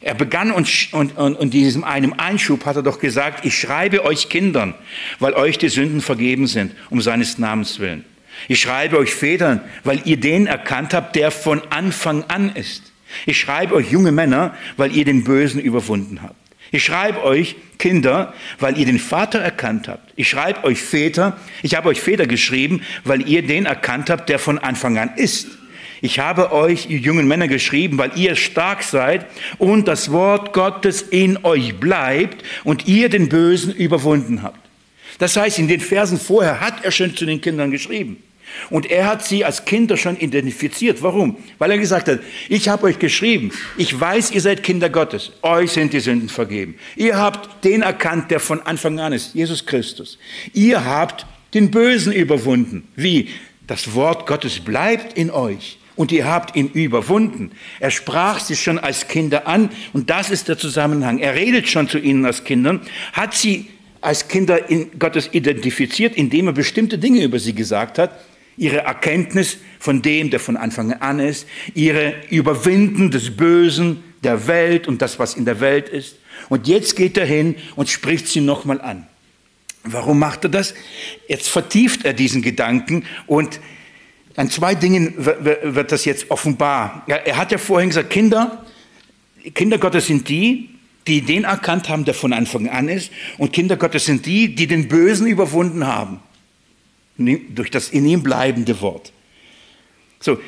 [0.00, 4.04] Er begann und, und, und, und diesem einem Einschub hat er doch gesagt, ich schreibe
[4.04, 4.74] euch Kindern,
[5.18, 8.04] weil euch die Sünden vergeben sind, um seines Namens willen.
[8.48, 12.92] Ich schreibe euch Vätern, weil ihr den erkannt habt, der von Anfang an ist.
[13.26, 16.34] Ich schreibe euch junge Männer, weil ihr den Bösen überwunden habt.
[16.70, 20.12] Ich schreibe euch Kinder, weil ihr den Vater erkannt habt.
[20.16, 24.38] Ich schreibe euch Väter, ich habe euch Väter geschrieben, weil ihr den erkannt habt, der
[24.38, 25.46] von Anfang an ist.
[26.04, 29.24] Ich habe euch, ihr jungen Männer, geschrieben, weil ihr stark seid
[29.56, 34.60] und das Wort Gottes in euch bleibt und ihr den Bösen überwunden habt.
[35.18, 38.22] Das heißt, in den Versen vorher hat er schon zu den Kindern geschrieben.
[38.68, 41.02] Und er hat sie als Kinder schon identifiziert.
[41.02, 41.38] Warum?
[41.56, 45.72] Weil er gesagt hat, ich habe euch geschrieben, ich weiß, ihr seid Kinder Gottes, euch
[45.72, 46.74] sind die Sünden vergeben.
[46.96, 50.18] Ihr habt den erkannt, der von Anfang an ist, Jesus Christus.
[50.52, 52.86] Ihr habt den Bösen überwunden.
[52.94, 53.30] Wie?
[53.66, 57.52] Das Wort Gottes bleibt in euch und ihr habt ihn überwunden.
[57.80, 61.18] Er sprach sie schon als Kinder an und das ist der Zusammenhang.
[61.18, 62.80] Er redet schon zu ihnen als Kindern,
[63.12, 63.68] hat sie
[64.00, 68.18] als Kinder in Gottes identifiziert, indem er bestimmte Dinge über sie gesagt hat,
[68.56, 74.88] ihre Erkenntnis von dem, der von Anfang an ist, ihre Überwinden des Bösen, der Welt
[74.88, 76.16] und das, was in der Welt ist.
[76.48, 79.06] Und jetzt geht er hin und spricht sie nochmal an.
[79.84, 80.74] Warum macht er das?
[81.28, 83.60] Jetzt vertieft er diesen Gedanken und
[84.36, 87.04] an zwei Dingen wird das jetzt offenbar.
[87.06, 88.64] Er hat ja vorhin gesagt, Kinder,
[89.54, 90.70] Kinder Gottes sind die,
[91.06, 93.12] die den erkannt haben, der von Anfang an ist.
[93.38, 96.20] Und Kinder Gottes sind die, die den Bösen überwunden haben
[97.16, 99.12] durch das in ihm bleibende Wort.
[100.18, 100.40] So,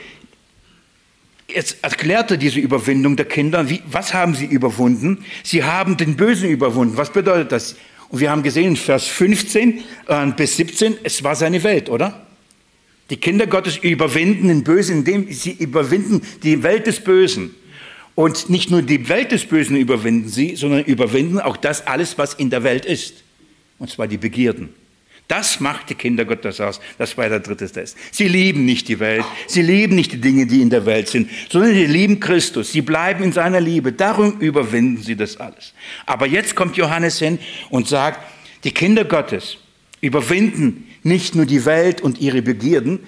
[1.49, 3.69] jetzt erklärt er diese Überwindung der Kinder.
[3.71, 5.25] Wie, was haben sie überwunden?
[5.45, 6.97] Sie haben den Bösen überwunden.
[6.97, 7.77] Was bedeutet das?
[8.09, 12.26] Und wir haben gesehen in Vers 15 äh, bis 17, es war seine Welt, oder?
[13.11, 17.55] Die Kinder Gottes überwinden den Bösen, indem sie überwinden die Welt des Bösen.
[18.15, 22.35] Und nicht nur die Welt des Bösen überwinden sie, sondern überwinden auch das alles, was
[22.35, 23.23] in der Welt ist.
[23.79, 24.71] Und zwar die Begierden.
[25.29, 26.81] Das macht die Kinder Gottes aus.
[26.99, 27.97] Das war der dritte Test.
[28.13, 29.25] Sie lieben nicht die Welt.
[29.49, 32.73] Sie lieben nicht die Dinge, die in der Welt sind, sondern sie lieben Christus.
[32.73, 33.93] Sie bleiben in seiner Liebe.
[33.93, 35.75] Darum überwinden sie das alles.
[36.07, 37.39] Aber jetzt kommt Johannes hin
[37.71, 38.21] und sagt,
[38.63, 39.59] die Kinder Gottes
[40.07, 43.01] überwinden nicht nur die Welt und ihre Begierden,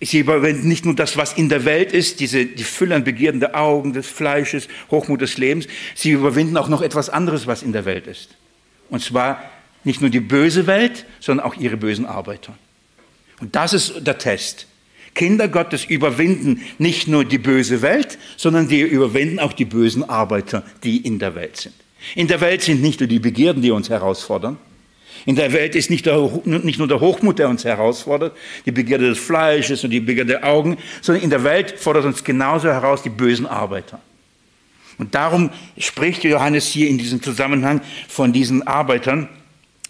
[0.00, 3.40] Sie überwinden nicht nur das, was in der Welt ist, diese, die Fülle an Begierden
[3.40, 5.66] der Augen, des Fleisches, Hochmut des Lebens.
[5.94, 8.36] Sie überwinden auch noch etwas anderes, was in der Welt ist.
[8.90, 9.42] Und zwar
[9.84, 12.56] nicht nur die böse Welt, sondern auch ihre bösen Arbeiter.
[13.40, 14.66] Und das ist der Test.
[15.14, 20.62] Kinder Gottes überwinden nicht nur die böse Welt, sondern die überwinden auch die bösen Arbeiter,
[20.84, 21.74] die in der Welt sind.
[22.14, 24.58] In der Welt sind nicht nur die Begierden, die uns herausfordern,
[25.26, 29.08] in der Welt ist nicht, der, nicht, nur der Hochmut, der uns herausfordert, die Begierde
[29.08, 33.02] des Fleisches und die Begierde der Augen, sondern in der Welt fordert uns genauso heraus
[33.02, 34.00] die bösen Arbeiter.
[34.98, 39.28] Und darum spricht Johannes hier in diesem Zusammenhang von diesen Arbeitern,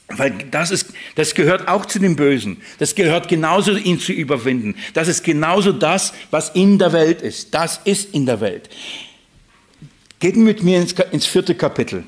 [0.08, 2.62] weil das, ist, das gehört auch zu dem Bösen.
[2.78, 4.74] Das gehört genauso, ihn zu überwinden.
[4.94, 7.52] Das ist genauso das, was in der Welt ist.
[7.54, 8.70] Das ist in der Welt.
[10.18, 12.04] Geht mit mir ins, ins vierte Kapitel.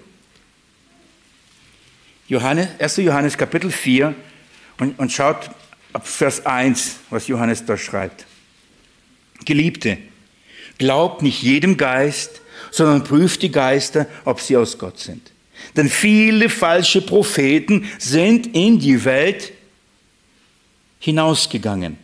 [2.28, 2.98] Johannes, 1.
[2.98, 4.14] Johannes Kapitel 4
[4.78, 5.50] und, und schaut
[5.92, 8.26] ab Vers 1, was Johannes da schreibt.
[9.44, 9.98] Geliebte,
[10.76, 15.32] glaubt nicht jedem Geist, sondern prüft die Geister, ob sie aus Gott sind.
[15.76, 19.52] Denn viele falsche Propheten sind in die Welt
[21.00, 21.96] hinausgegangen.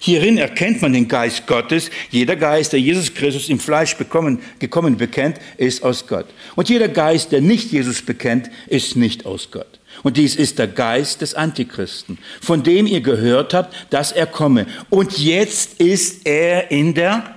[0.00, 1.90] Hierin erkennt man den Geist Gottes.
[2.10, 6.26] Jeder Geist, der Jesus Christus im Fleisch bekommen, gekommen bekennt, ist aus Gott.
[6.56, 9.80] Und jeder Geist, der nicht Jesus bekennt, ist nicht aus Gott.
[10.02, 14.66] Und dies ist der Geist des Antichristen, von dem ihr gehört habt, dass er komme.
[14.90, 17.36] Und jetzt ist er in der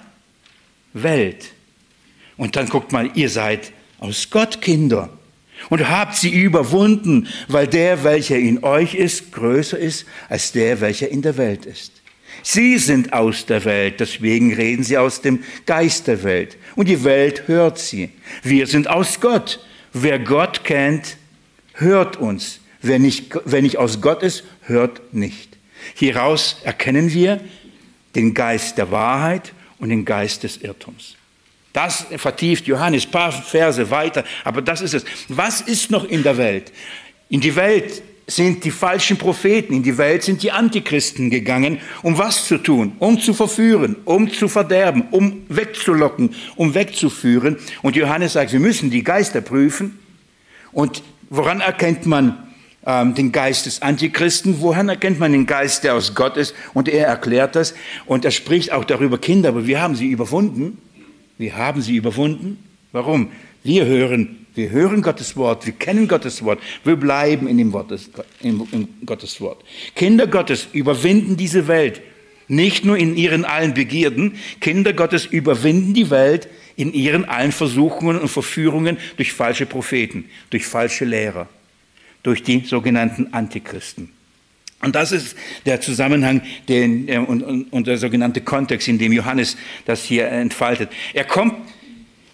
[0.94, 1.48] Welt.
[2.38, 5.10] Und dann guckt mal, ihr seid aus Gott Kinder
[5.70, 11.10] und habt sie überwunden, weil der, welcher in euch ist, größer ist als der, welcher
[11.10, 11.95] in der Welt ist.
[12.48, 16.58] Sie sind aus der Welt, deswegen reden sie aus dem Geist der Welt.
[16.76, 18.12] Und die Welt hört sie.
[18.44, 19.60] Wir sind aus Gott.
[19.94, 21.18] Wer Gott kennt,
[21.74, 22.60] hört uns.
[22.84, 25.58] Wer nicht, wer nicht aus Gott ist, hört nicht.
[25.96, 27.42] Hieraus erkennen wir
[28.14, 31.16] den Geist der Wahrheit und den Geist des Irrtums.
[31.74, 35.04] Das vertieft Johannes, paar Verse weiter, aber das ist es.
[35.30, 36.72] Was ist noch in der Welt?
[37.28, 42.18] In die Welt sind die falschen Propheten, in die Welt sind die Antichristen gegangen, um
[42.18, 42.94] was zu tun?
[43.00, 47.58] Um zu verführen, um zu verderben, um wegzulocken, um wegzuführen.
[47.84, 50.00] Und Johannes sagt, wir müssen die Geister prüfen.
[50.72, 52.52] Und woran erkennt man
[52.86, 54.60] ähm, den Geist des Antichristen?
[54.60, 56.56] Woran erkennt man den Geist, der aus Gott ist?
[56.74, 57.76] Und er erklärt das
[58.08, 60.80] und er spricht auch darüber, Kinder, aber wir haben sie überwunden.
[61.38, 62.58] Wir haben sie überwunden.
[62.92, 63.30] Warum?
[63.64, 67.92] Wir hören wir hören Gottes Wort, wir kennen Gottes Wort, wir bleiben in dem Wort,
[68.42, 69.64] in, Gottes Wort.
[69.96, 72.02] Kinder Gottes überwinden diese Welt,
[72.48, 78.20] nicht nur in ihren allen Begierden, Kinder Gottes überwinden die Welt in ihren allen Versuchungen
[78.20, 81.48] und Verführungen durch falsche Propheten, durch falsche Lehrer,
[82.24, 84.12] durch die sogenannten Antichristen.
[84.82, 89.14] Und das ist der Zusammenhang den, äh, und, und, und der sogenannte Kontext, in dem
[89.14, 90.90] Johannes das hier entfaltet.
[91.14, 91.56] Er kommt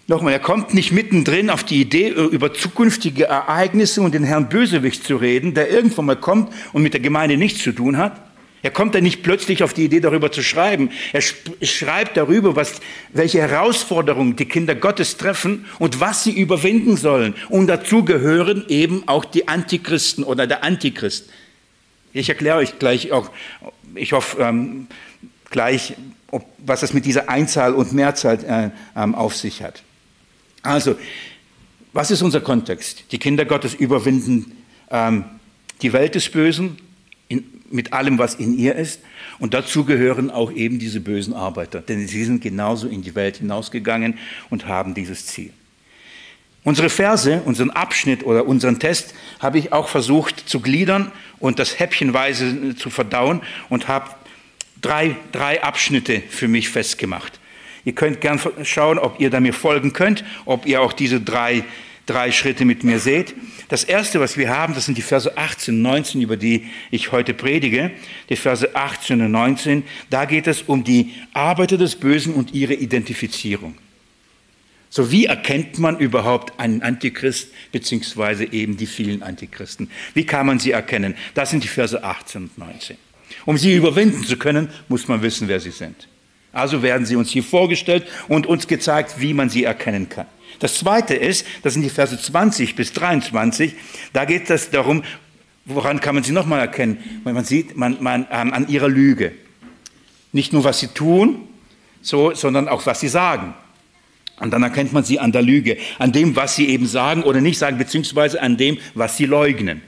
[0.08, 5.04] Nochmal, er kommt nicht mittendrin auf die Idee, über zukünftige Ereignisse und den Herrn Bösewicht
[5.04, 8.20] zu reden, der irgendwann mal kommt und mit der Gemeinde nichts zu tun hat.
[8.62, 10.90] Er kommt dann nicht plötzlich auf die Idee, darüber zu schreiben.
[11.12, 12.80] Er schreibt darüber, was,
[13.12, 17.34] welche Herausforderungen die Kinder Gottes treffen und was sie überwinden sollen.
[17.48, 21.28] Und dazu gehören eben auch die Antichristen oder der Antichrist.
[22.12, 23.30] Ich erkläre euch gleich auch,
[23.96, 24.86] ich hoffe, ähm,
[25.50, 25.94] gleich,
[26.30, 29.82] ob, was es mit dieser Einzahl und Mehrzahl äh, ähm, auf sich hat.
[30.62, 30.96] Also,
[31.92, 33.04] was ist unser Kontext?
[33.12, 34.52] Die Kinder Gottes überwinden
[34.90, 35.24] ähm,
[35.82, 36.76] die Welt des Bösen
[37.28, 39.00] in, mit allem, was in ihr ist.
[39.38, 43.38] Und dazu gehören auch eben diese bösen Arbeiter, denn sie sind genauso in die Welt
[43.38, 44.18] hinausgegangen
[44.50, 45.52] und haben dieses Ziel.
[46.64, 51.80] Unsere Verse, unseren Abschnitt oder unseren Test habe ich auch versucht zu gliedern und das
[51.80, 54.10] häppchenweise zu verdauen und habe
[54.80, 57.40] drei, drei Abschnitte für mich festgemacht.
[57.84, 61.64] Ihr könnt gern schauen, ob ihr da mir folgen könnt, ob ihr auch diese drei,
[62.06, 63.34] drei Schritte mit mir seht.
[63.68, 67.10] Das erste, was wir haben, das sind die Verse 18 und 19, über die ich
[67.10, 67.90] heute predige.
[68.28, 72.74] Die Verse 18 und 19, da geht es um die Arbeiter des Bösen und ihre
[72.74, 73.74] Identifizierung.
[74.90, 79.90] So wie erkennt man überhaupt einen Antichrist, beziehungsweise eben die vielen Antichristen?
[80.12, 81.14] Wie kann man sie erkennen?
[81.34, 82.98] Das sind die Verse 18 und 19.
[83.46, 86.08] Um sie überwinden zu können, muss man wissen, wer sie sind.
[86.52, 90.26] Also werden sie uns hier vorgestellt und uns gezeigt, wie man sie erkennen kann.
[90.58, 93.74] Das zweite ist, das sind die Verse 20 bis 23,
[94.12, 95.02] da geht es darum,
[95.64, 97.22] woran kann man sie nochmal erkennen?
[97.24, 99.32] Man sieht man, man, ähm, an ihrer Lüge.
[100.32, 101.48] Nicht nur, was sie tun,
[102.00, 103.54] so, sondern auch, was sie sagen.
[104.40, 107.40] Und dann erkennt man sie an der Lüge, an dem, was sie eben sagen oder
[107.40, 109.82] nicht sagen, beziehungsweise an dem, was sie leugnen.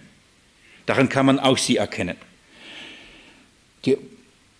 [0.86, 2.16] Daran kann man auch sie erkennen.
[3.84, 3.96] Die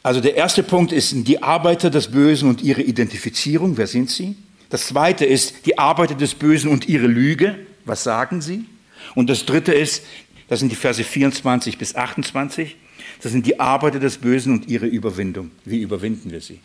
[0.05, 3.79] Also der erste Punkt ist die Arbeiter des Bösen und ihre Identifizierung.
[3.79, 4.37] Wer sind sie?
[4.69, 7.57] Das zweite ist die Arbeiter des Bösen und ihre Lüge.
[7.87, 8.67] Was sagen sie?
[9.15, 10.05] Und das dritte ist,
[10.49, 12.77] das sind die Verse 24 bis 28,
[13.23, 15.51] das sind die Arbeiter des Bösen und ihre Überwindung.
[15.65, 16.61] Wie überwinden wir sie?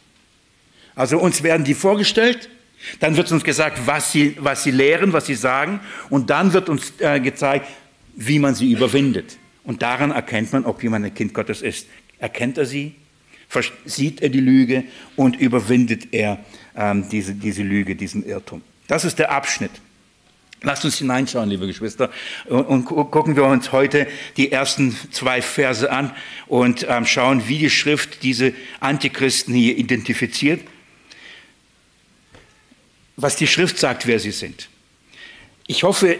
[0.93, 2.49] Also uns werden die vorgestellt,
[2.99, 6.67] dann wird uns gesagt, was sie, was sie lehren, was sie sagen, und dann wird
[6.67, 7.67] uns äh, gezeigt,
[8.17, 9.37] wie man sie überwindet.
[9.63, 11.87] Und daran erkennt man, ob jemand ein Kind Gottes ist.
[12.17, 12.95] Erkennt er sie?
[13.85, 14.83] Sieht er die Lüge
[15.15, 16.39] und überwindet er
[16.75, 18.61] ähm, diese, diese Lüge, diesen Irrtum?
[18.87, 19.71] Das ist der Abschnitt.
[20.61, 22.11] Lasst uns hineinschauen, liebe Geschwister,
[22.45, 26.11] und, und gucken wir uns heute die ersten zwei Verse an
[26.47, 30.61] und ähm, schauen, wie die Schrift diese Antichristen hier identifiziert,
[33.15, 34.67] was die Schrift sagt, wer sie sind.
[35.65, 36.17] Ich hoffe,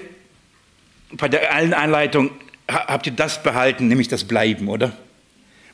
[1.12, 2.32] bei der allen Einleitung
[2.68, 4.98] habt ihr das behalten, nämlich das Bleiben, oder?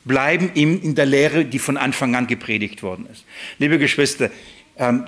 [0.06, 3.24] Bleiben in der Lehre, die von Anfang an gepredigt worden ist.
[3.58, 4.30] Liebe Geschwister,
[4.78, 5.06] ähm,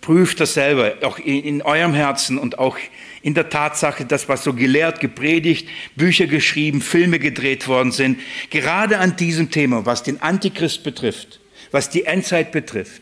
[0.00, 2.76] prüft das selber, auch in, in eurem Herzen und auch
[3.22, 8.98] in der Tatsache, das, was so gelehrt, gepredigt, Bücher geschrieben, Filme gedreht worden sind, gerade
[8.98, 13.00] an diesem Thema, was den Antichrist betrifft, was die Endzeit betrifft,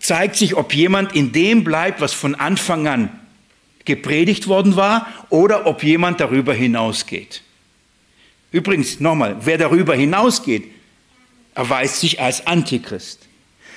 [0.00, 3.10] zeigt sich, ob jemand in dem bleibt, was von Anfang an
[3.86, 7.42] gepredigt worden war, oder ob jemand darüber hinausgeht.
[8.50, 10.64] Übrigens, nochmal, wer darüber hinausgeht,
[11.54, 13.28] erweist sich als Antichrist.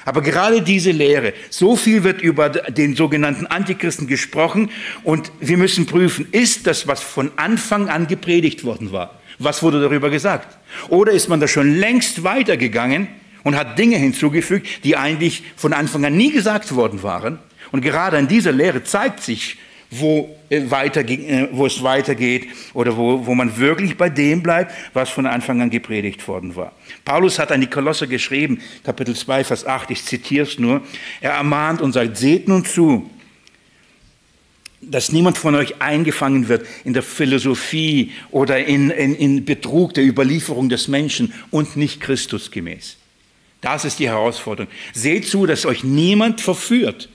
[0.05, 4.71] Aber gerade diese Lehre, so viel wird über den sogenannten Antichristen gesprochen
[5.03, 9.19] und wir müssen prüfen, ist das, was von Anfang an gepredigt worden war?
[9.37, 10.57] Was wurde darüber gesagt?
[10.89, 13.07] Oder ist man da schon längst weitergegangen
[13.43, 17.39] und hat Dinge hinzugefügt, die eigentlich von Anfang an nie gesagt worden waren?
[17.71, 19.57] Und gerade an dieser Lehre zeigt sich,
[19.91, 25.09] wo, weiter, äh, wo es weitergeht oder wo, wo man wirklich bei dem bleibt, was
[25.09, 26.71] von Anfang an gepredigt worden war.
[27.03, 30.81] Paulus hat an die Kolosse geschrieben, Kapitel 2, Vers 8, ich zitiere es nur,
[31.19, 33.09] er ermahnt und sagt, seht nun zu,
[34.81, 40.05] dass niemand von euch eingefangen wird in der Philosophie oder in, in, in Betrug der
[40.05, 42.97] Überlieferung des Menschen und nicht Christus gemäß.
[43.59, 44.71] Das ist die Herausforderung.
[44.93, 47.09] Seht zu, dass euch niemand verführt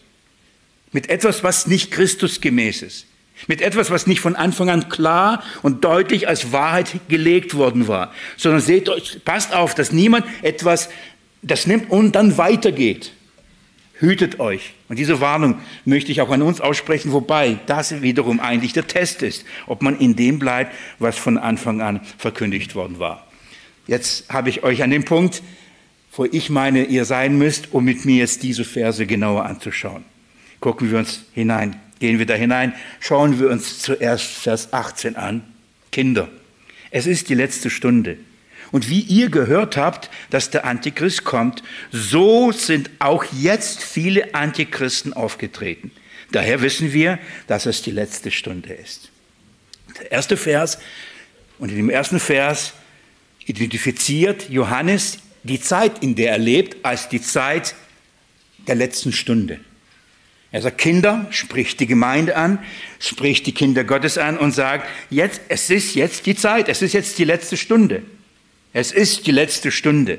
[0.93, 3.07] mit etwas, was nicht Christusgemäß ist.
[3.49, 8.13] Mit etwas, was nicht von Anfang an klar und deutlich als Wahrheit gelegt worden war.
[8.37, 10.89] Sondern seht euch, passt auf, dass niemand etwas,
[11.43, 13.13] das nimmt und dann weitergeht.
[13.99, 14.75] Hütet euch.
[14.89, 19.23] Und diese Warnung möchte ich auch an uns aussprechen, wobei das wiederum eigentlich der Test
[19.23, 23.27] ist, ob man in dem bleibt, was von Anfang an verkündigt worden war.
[23.87, 25.43] Jetzt habe ich euch an dem Punkt,
[26.13, 30.05] wo ich meine, ihr sein müsst, um mit mir jetzt diese Verse genauer anzuschauen.
[30.61, 35.43] Gucken wir uns hinein, gehen wir da hinein, schauen wir uns zuerst Vers 18 an.
[35.93, 36.29] Kinder,
[36.91, 38.19] es ist die letzte Stunde.
[38.73, 45.13] Und wie ihr gehört habt, dass der Antichrist kommt, so sind auch jetzt viele Antichristen
[45.13, 45.93] aufgetreten.
[46.33, 49.11] Daher wissen wir, dass es die letzte Stunde ist.
[50.01, 50.79] Der erste Vers,
[51.59, 52.75] und in dem ersten Vers
[53.47, 57.75] identifiziert Johannes die Zeit, in der er lebt, als die Zeit
[58.67, 59.61] der letzten Stunde.
[60.57, 62.59] Er sagt, Kinder, spricht die Gemeinde an,
[62.99, 66.95] spricht die Kinder Gottes an und sagt, jetzt, es ist jetzt die Zeit, es ist
[66.95, 68.01] jetzt die letzte Stunde.
[68.73, 70.19] Es ist die letzte Stunde.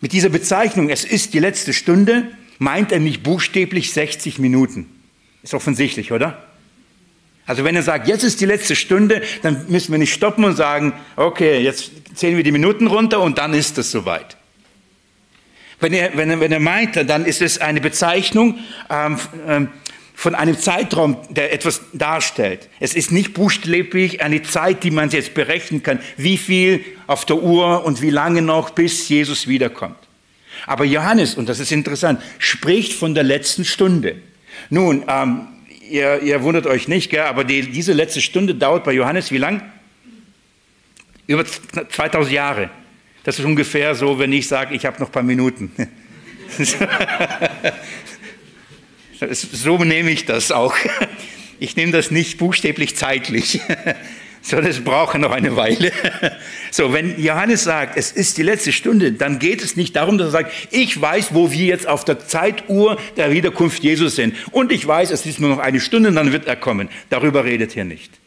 [0.00, 4.86] Mit dieser Bezeichnung, es ist die letzte Stunde, meint er nicht buchstäblich 60 Minuten.
[5.42, 6.42] Ist offensichtlich, oder?
[7.44, 10.56] Also wenn er sagt, jetzt ist die letzte Stunde, dann müssen wir nicht stoppen und
[10.56, 14.38] sagen, okay, jetzt zählen wir die Minuten runter und dann ist es soweit.
[15.80, 18.58] Wenn er, wenn er, wenn er meint, dann ist es eine Bezeichnung
[18.90, 19.68] ähm, ähm,
[20.14, 22.68] von einem Zeitraum, der etwas darstellt.
[22.78, 27.42] Es ist nicht buchstäblich eine Zeit, die man jetzt berechnen kann, wie viel auf der
[27.42, 29.98] Uhr und wie lange noch, bis Jesus wiederkommt.
[30.66, 34.16] Aber Johannes, und das ist interessant, spricht von der letzten Stunde.
[34.70, 35.48] Nun, ähm,
[35.90, 39.38] ihr, ihr wundert euch nicht, gell, aber die, diese letzte Stunde dauert bei Johannes wie
[39.38, 39.62] lang?
[41.26, 42.70] Über 2000 Jahre.
[43.24, 45.72] Das ist ungefähr so, wenn ich sage, ich habe noch ein paar Minuten.
[49.30, 50.74] so nehme ich das auch.
[51.58, 53.60] Ich nehme das nicht buchstäblich zeitlich,
[54.42, 55.90] sondern es braucht noch eine Weile.
[56.70, 60.28] So, wenn Johannes sagt, es ist die letzte Stunde, dann geht es nicht darum, dass
[60.28, 64.34] er sagt, ich weiß, wo wir jetzt auf der Zeituhr der Wiederkunft Jesus sind.
[64.52, 66.90] Und ich weiß, es ist nur noch eine Stunde, dann wird er kommen.
[67.08, 68.20] Darüber redet hier nicht.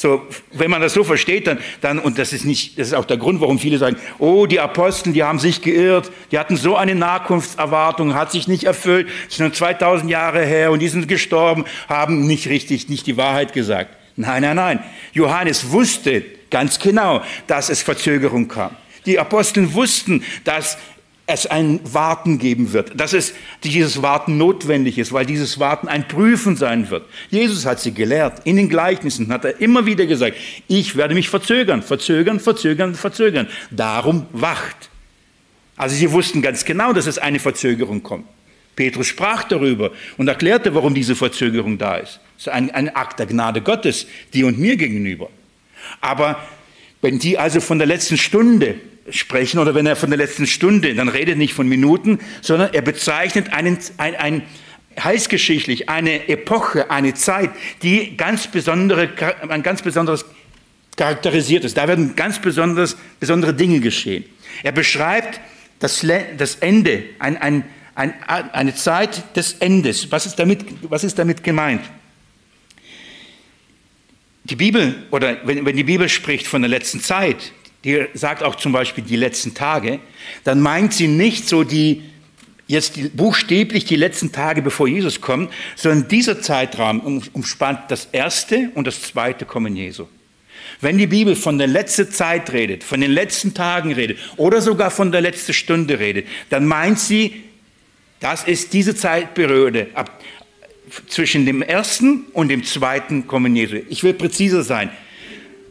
[0.00, 3.04] So, wenn man das so versteht, dann, dann, und das ist nicht, das ist auch
[3.04, 6.74] der Grund, warum viele sagen, oh, die Apostel, die haben sich geirrt, die hatten so
[6.74, 11.66] eine Nachkunftserwartung, hat sich nicht erfüllt, ist nur 2000 Jahre her und die sind gestorben,
[11.86, 13.94] haben nicht richtig, nicht die Wahrheit gesagt.
[14.16, 14.82] Nein, nein, nein.
[15.12, 18.74] Johannes wusste ganz genau, dass es Verzögerung kam.
[19.04, 20.78] Die Apostel wussten, dass
[21.32, 26.06] es ein Warten geben wird, dass es dieses Warten notwendig ist, weil dieses Warten ein
[26.08, 27.06] Prüfen sein wird.
[27.30, 28.42] Jesus hat sie gelehrt.
[28.44, 30.36] In den Gleichnissen hat er immer wieder gesagt,
[30.68, 33.48] ich werde mich verzögern, verzögern, verzögern, verzögern.
[33.70, 34.90] Darum wacht.
[35.76, 38.26] Also sie wussten ganz genau, dass es eine Verzögerung kommt.
[38.76, 42.20] Petrus sprach darüber und erklärte, warum diese Verzögerung da ist.
[42.36, 45.28] Es ist ein, ein Akt der Gnade Gottes, dir und mir gegenüber.
[46.00, 46.42] Aber
[47.02, 48.76] wenn die also von der letzten Stunde
[49.08, 52.82] sprechen oder wenn er von der letzten Stunde, dann redet nicht von Minuten, sondern er
[52.82, 54.42] bezeichnet einen, ein, ein
[55.02, 57.50] heißgeschichtlich eine Epoche, eine Zeit,
[57.82, 59.08] die ganz besondere,
[59.48, 60.24] ein ganz besonderes
[60.96, 61.76] charakterisiert ist.
[61.76, 64.24] Da werden ganz besonders, besondere Dinge geschehen.
[64.62, 65.40] Er beschreibt
[65.78, 66.04] das,
[66.36, 70.10] das Ende, ein, ein, ein, eine Zeit des Endes.
[70.12, 71.82] Was ist, damit, was ist damit gemeint?
[74.44, 77.52] Die Bibel, oder wenn, wenn die Bibel spricht von der letzten Zeit,
[77.84, 80.00] die sagt auch zum Beispiel die letzten Tage,
[80.44, 82.02] dann meint sie nicht so die,
[82.66, 88.70] jetzt die, buchstäblich die letzten Tage, bevor Jesus kommt, sondern dieser Zeitraum umspannt das erste
[88.74, 90.06] und das zweite Kommen Jesu.
[90.82, 94.90] Wenn die Bibel von der letzten Zeit redet, von den letzten Tagen redet oder sogar
[94.90, 97.42] von der letzten Stunde redet, dann meint sie,
[98.20, 100.22] das ist diese Zeitperiode ab,
[101.08, 103.78] zwischen dem ersten und dem zweiten Kommen Jesu.
[103.88, 104.90] Ich will präziser sein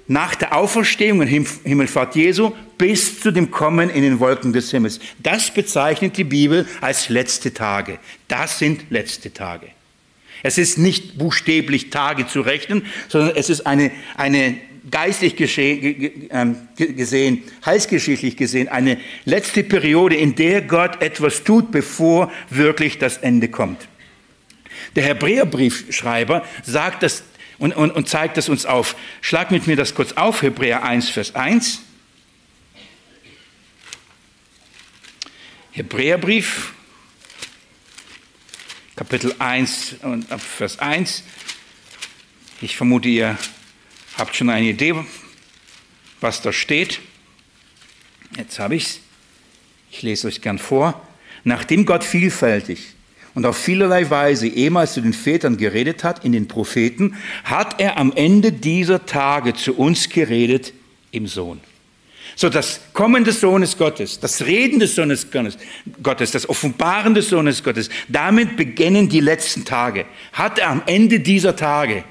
[0.10, 4.99] nach der Auferstehung und Himmelfahrt Jesu bis zu dem Kommen in den Wolken des Himmels.
[5.22, 7.99] Das bezeichnet die Bibel als letzte Tage.
[8.28, 9.68] Das sind letzte Tage.
[10.41, 14.57] Es ist nicht buchstäblich Tage zu rechnen, sondern es ist eine, eine
[14.89, 22.97] geistlich ähm, gesehen, heilsgeschichtlich gesehen, eine letzte Periode, in der Gott etwas tut, bevor wirklich
[22.97, 23.88] das Ende kommt.
[24.95, 27.24] Der Hebräerbriefschreiber sagt, dass
[27.60, 28.95] und, und, und zeigt es uns auf.
[29.22, 31.82] Schlag mit mir das kurz auf, Hebräer 1, Vers 1.
[35.72, 36.74] Hebräerbrief,
[38.95, 41.24] Kapitel 1 und Vers 1.
[42.62, 43.38] Ich vermute, ihr
[44.18, 44.95] habt schon eine Idee,
[46.20, 46.99] was da steht.
[48.38, 48.99] Jetzt habe ich es.
[49.91, 51.07] Ich lese euch gern vor.
[51.43, 52.95] Nachdem Gott vielfältig
[53.36, 57.97] und auf vielerlei Weise ehemals zu den Vätern geredet hat, in den Propheten, hat er
[57.97, 60.73] am Ende dieser Tage zu uns geredet
[61.11, 61.61] im Sohn.
[62.36, 65.27] So das Kommen des Sohnes Gottes, das Reden des Sohnes
[66.01, 70.05] Gottes, das Offenbaren des Sohnes Gottes, damit beginnen die letzten Tage.
[70.32, 72.03] Hat er am Ende dieser Tage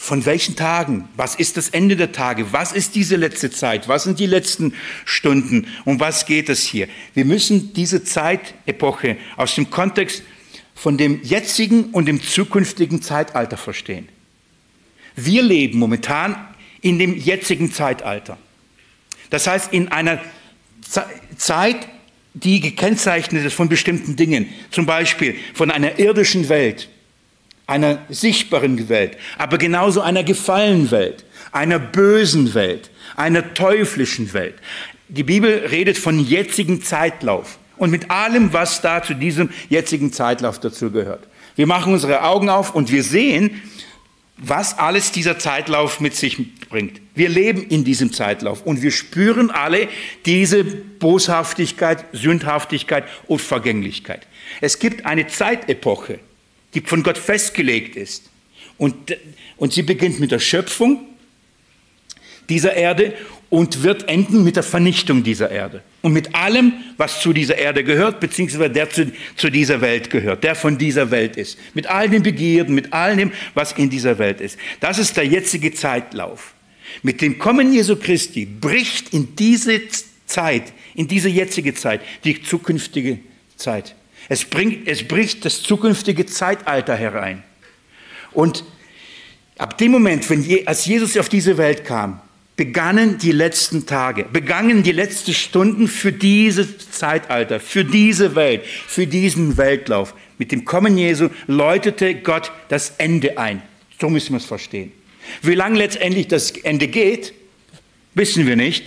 [0.00, 1.10] von welchen Tagen?
[1.14, 2.54] Was ist das Ende der Tage?
[2.54, 3.86] Was ist diese letzte Zeit?
[3.86, 4.72] Was sind die letzten
[5.04, 5.66] Stunden?
[5.84, 6.88] Um was geht es hier?
[7.12, 10.22] Wir müssen diese Zeitepoche aus dem Kontext
[10.74, 14.08] von dem jetzigen und dem zukünftigen Zeitalter verstehen.
[15.16, 16.48] Wir leben momentan
[16.80, 18.38] in dem jetzigen Zeitalter.
[19.28, 20.18] Das heißt, in einer
[21.36, 21.88] Zeit,
[22.32, 26.88] die gekennzeichnet ist von bestimmten Dingen, zum Beispiel von einer irdischen Welt,
[27.70, 34.56] einer sichtbaren Welt, aber genauso einer gefallenen Welt, einer bösen Welt, einer teuflischen Welt.
[35.08, 40.58] Die Bibel redet von jetzigem Zeitlauf und mit allem, was da zu diesem jetzigen Zeitlauf
[40.58, 41.26] dazu gehört.
[41.54, 43.62] Wir machen unsere Augen auf und wir sehen,
[44.36, 47.00] was alles dieser Zeitlauf mit sich bringt.
[47.14, 49.88] Wir leben in diesem Zeitlauf und wir spüren alle
[50.26, 54.26] diese Boshaftigkeit, Sündhaftigkeit und Vergänglichkeit.
[54.60, 56.20] Es gibt eine Zeitepoche,
[56.74, 58.30] die von Gott festgelegt ist.
[58.78, 59.16] Und,
[59.56, 61.06] und sie beginnt mit der Schöpfung
[62.48, 63.14] dieser Erde
[63.50, 65.82] und wird enden mit der Vernichtung dieser Erde.
[66.02, 70.44] Und mit allem, was zu dieser Erde gehört, beziehungsweise der zu, zu dieser Welt gehört,
[70.44, 71.58] der von dieser Welt ist.
[71.74, 74.56] Mit all den Begierden, mit all dem, was in dieser Welt ist.
[74.78, 76.54] Das ist der jetzige Zeitlauf.
[77.02, 79.80] Mit dem Kommen Jesu Christi bricht in diese
[80.26, 83.18] Zeit, in diese jetzige Zeit, die zukünftige
[83.56, 83.94] Zeit.
[84.30, 87.42] Es, bringt, es bricht das zukünftige Zeitalter herein.
[88.30, 88.64] Und
[89.58, 92.20] ab dem Moment, wenn, als Jesus auf diese Welt kam,
[92.54, 99.08] begannen die letzten Tage, begannen die letzten Stunden für dieses Zeitalter, für diese Welt, für
[99.08, 100.14] diesen Weltlauf.
[100.38, 103.60] Mit dem Kommen Jesu läutete Gott das Ende ein.
[104.00, 104.92] So müssen wir es verstehen.
[105.42, 107.34] Wie lange letztendlich das Ende geht,
[108.14, 108.84] wissen wir nicht.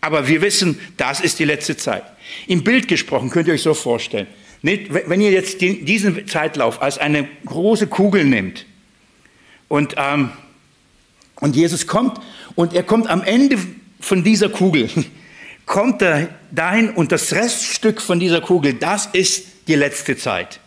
[0.00, 2.04] Aber wir wissen, das ist die letzte Zeit.
[2.46, 4.28] Im Bild gesprochen könnt ihr euch so vorstellen.
[4.62, 8.66] Wenn ihr jetzt diesen Zeitlauf als eine große Kugel nehmt
[9.68, 10.30] und, ähm,
[11.36, 12.20] und Jesus kommt
[12.56, 13.56] und er kommt am Ende
[14.00, 14.90] von dieser Kugel,
[15.66, 20.60] kommt er dahin und das Reststück von dieser Kugel, das ist die letzte Zeit.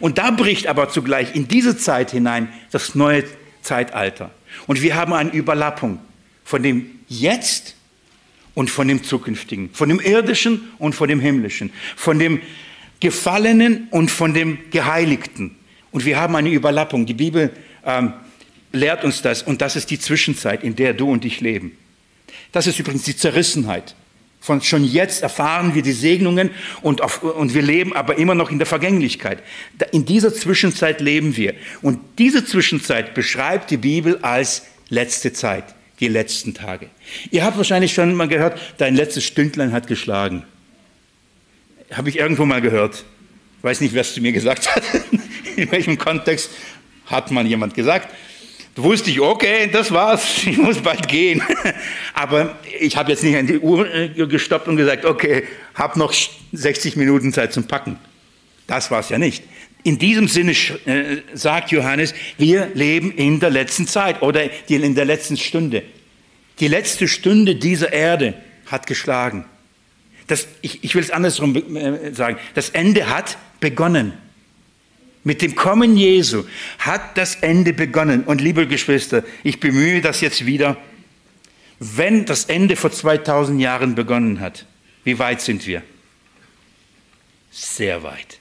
[0.00, 3.24] Und da bricht aber zugleich in diese Zeit hinein das neue
[3.62, 4.30] Zeitalter.
[4.66, 6.00] Und wir haben eine Überlappung
[6.44, 7.76] von dem Jetzt
[8.54, 12.40] und von dem Zukünftigen, von dem Irdischen und von dem Himmlischen, von dem
[13.00, 15.56] Gefallenen und von dem Geheiligten.
[15.92, 17.06] Und wir haben eine Überlappung.
[17.06, 17.52] Die Bibel
[17.84, 18.12] ähm,
[18.72, 21.72] lehrt uns das und das ist die Zwischenzeit, in der du und ich leben.
[22.52, 23.94] Das ist übrigens die Zerrissenheit.
[24.40, 26.50] Von schon jetzt erfahren wir die Segnungen
[26.82, 29.42] und, auf, und wir leben aber immer noch in der Vergänglichkeit.
[29.90, 31.54] In dieser Zwischenzeit leben wir.
[31.82, 35.64] Und diese Zwischenzeit beschreibt die Bibel als letzte Zeit,
[35.98, 36.90] die letzten Tage.
[37.30, 40.44] Ihr habt wahrscheinlich schon mal gehört, dein letztes Stündlein hat geschlagen.
[41.92, 43.04] Habe ich irgendwo mal gehört.
[43.62, 44.82] Weiß nicht, wer es zu mir gesagt hat.
[45.56, 46.50] In welchem Kontext
[47.06, 48.14] hat man jemand gesagt.
[48.74, 51.42] Da wusste ich, okay, das war's, ich muss bald gehen.
[52.14, 56.12] Aber ich habe jetzt nicht an die Uhr äh, gestoppt und gesagt, okay, hab noch
[56.52, 57.98] 60 Minuten Zeit zum Packen.
[58.66, 59.44] Das war's ja nicht.
[59.82, 60.52] In diesem Sinne
[60.84, 65.84] äh, sagt Johannes, wir leben in der letzten Zeit oder in der letzten Stunde.
[66.60, 68.34] Die letzte Stunde dieser Erde
[68.66, 69.46] hat geschlagen.
[70.26, 72.38] Das, ich, ich will es andersrum äh, sagen.
[72.54, 74.12] Das Ende hat begonnen.
[75.24, 76.44] Mit dem Kommen Jesu
[76.78, 78.24] hat das Ende begonnen.
[78.24, 80.76] Und liebe Geschwister, ich bemühe das jetzt wieder.
[81.78, 84.66] Wenn das Ende vor 2000 Jahren begonnen hat,
[85.04, 85.82] wie weit sind wir?
[87.50, 88.38] Sehr weit.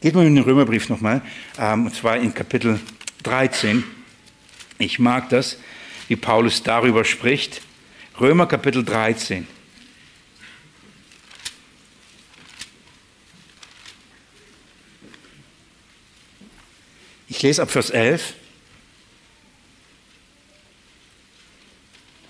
[0.00, 1.22] Geht mal in den Römerbrief nochmal,
[1.58, 2.78] ähm, und zwar in Kapitel
[3.22, 3.82] 13.
[4.78, 5.58] Ich mag das,
[6.08, 7.62] wie Paulus darüber spricht.
[8.20, 9.46] Römer Kapitel 13.
[17.28, 18.34] Ich lese ab Vers 11.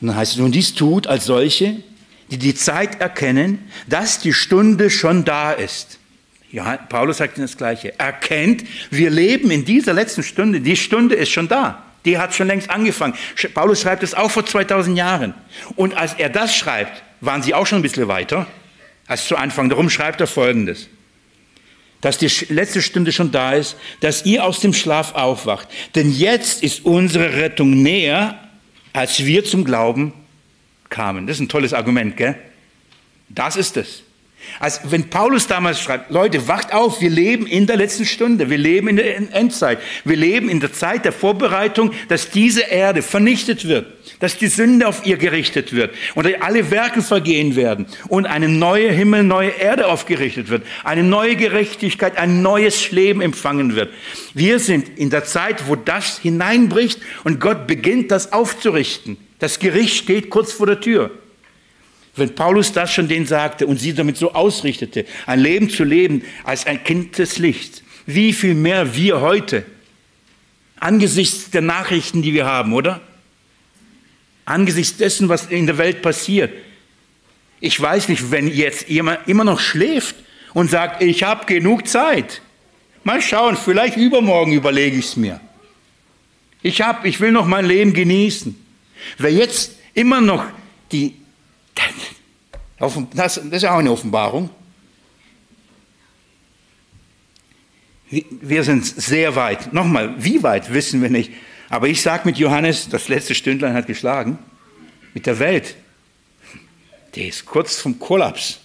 [0.01, 1.77] Und dann heißt es, nun dies tut als solche,
[2.31, 5.99] die die Zeit erkennen, dass die Stunde schon da ist.
[6.89, 7.99] Paulus sagt das Gleiche.
[7.99, 10.61] Erkennt, wir leben in dieser letzten Stunde.
[10.61, 11.83] Die Stunde ist schon da.
[12.05, 13.15] Die hat schon längst angefangen.
[13.55, 15.35] Paulus schreibt es auch vor 2000 Jahren.
[15.75, 18.47] Und als er das schreibt, waren sie auch schon ein bisschen weiter
[19.07, 19.69] als zu Anfang.
[19.69, 20.89] Darum schreibt er Folgendes
[22.05, 25.69] dass die letzte Stunde schon da ist, dass ihr aus dem Schlaf aufwacht.
[25.95, 28.39] Denn jetzt ist unsere Rettung näher,
[28.93, 30.13] als wir zum Glauben
[30.91, 31.27] kamen.
[31.27, 32.37] Das ist ein tolles Argument, gell?
[33.31, 34.04] Das ist es.
[34.61, 38.59] Also wenn Paulus damals schreibt, Leute, wacht auf, wir leben in der letzten Stunde, wir
[38.59, 43.67] leben in der Endzeit, wir leben in der Zeit der Vorbereitung, dass diese Erde vernichtet
[43.67, 43.87] wird,
[44.21, 48.91] dass die Sünde auf ihr gerichtet wird und alle Werke vergehen werden und eine neue
[48.91, 53.93] Himmel, neue Erde aufgerichtet wird, eine neue Gerechtigkeit, ein neues Leben empfangen wird.
[54.35, 59.17] Wir sind in der Zeit, wo das hineinbricht und Gott beginnt, das aufzurichten.
[59.39, 61.11] Das Gericht steht kurz vor der Tür.
[62.17, 66.23] Wenn Paulus das schon denen sagte und sie damit so ausrichtete, ein Leben zu leben
[66.45, 69.65] als ein Kind des Lichts, wie viel mehr wir heute,
[70.79, 73.01] angesichts der Nachrichten, die wir haben, oder?
[74.45, 76.53] Angesichts dessen, was in der Welt passiert.
[77.61, 80.17] Ich weiß nicht, wenn jetzt jemand immer noch schläft
[80.53, 82.43] und sagt, ich habe genug Zeit.
[83.03, 85.41] Mal schauen, vielleicht übermorgen überlege ich es mir.
[86.63, 88.55] Ich, hab, ich will noch mein Leben genießen.
[89.19, 90.45] Wer jetzt immer noch
[90.93, 91.15] die
[93.15, 94.51] das, ist auch eine Offenbarung.
[98.11, 99.73] Wir sind sehr weit.
[99.73, 101.33] Nochmal, wie weit wissen wir nicht.
[101.69, 104.39] Aber ich sage mit Johannes, das letzte Stündlein hat geschlagen,
[105.15, 105.77] mit der Welt.
[107.17, 108.61] Der ist kurz vom Kollaps.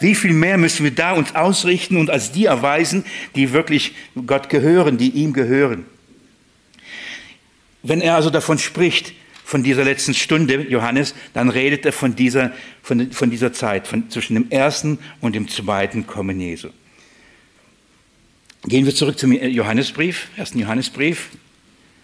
[0.00, 3.04] Wie viel mehr müssen wir da uns ausrichten und als die erweisen,
[3.36, 3.94] die wirklich
[4.26, 5.86] Gott gehören, die ihm gehören.
[7.82, 9.12] Wenn er also davon spricht,
[9.44, 14.08] von dieser letzten Stunde, Johannes, dann redet er von dieser, von, von dieser Zeit, von,
[14.10, 16.70] zwischen dem ersten und dem zweiten Kommen Jesu.
[18.66, 21.28] Gehen wir zurück zum Johannesbrief, ersten Johannesbrief.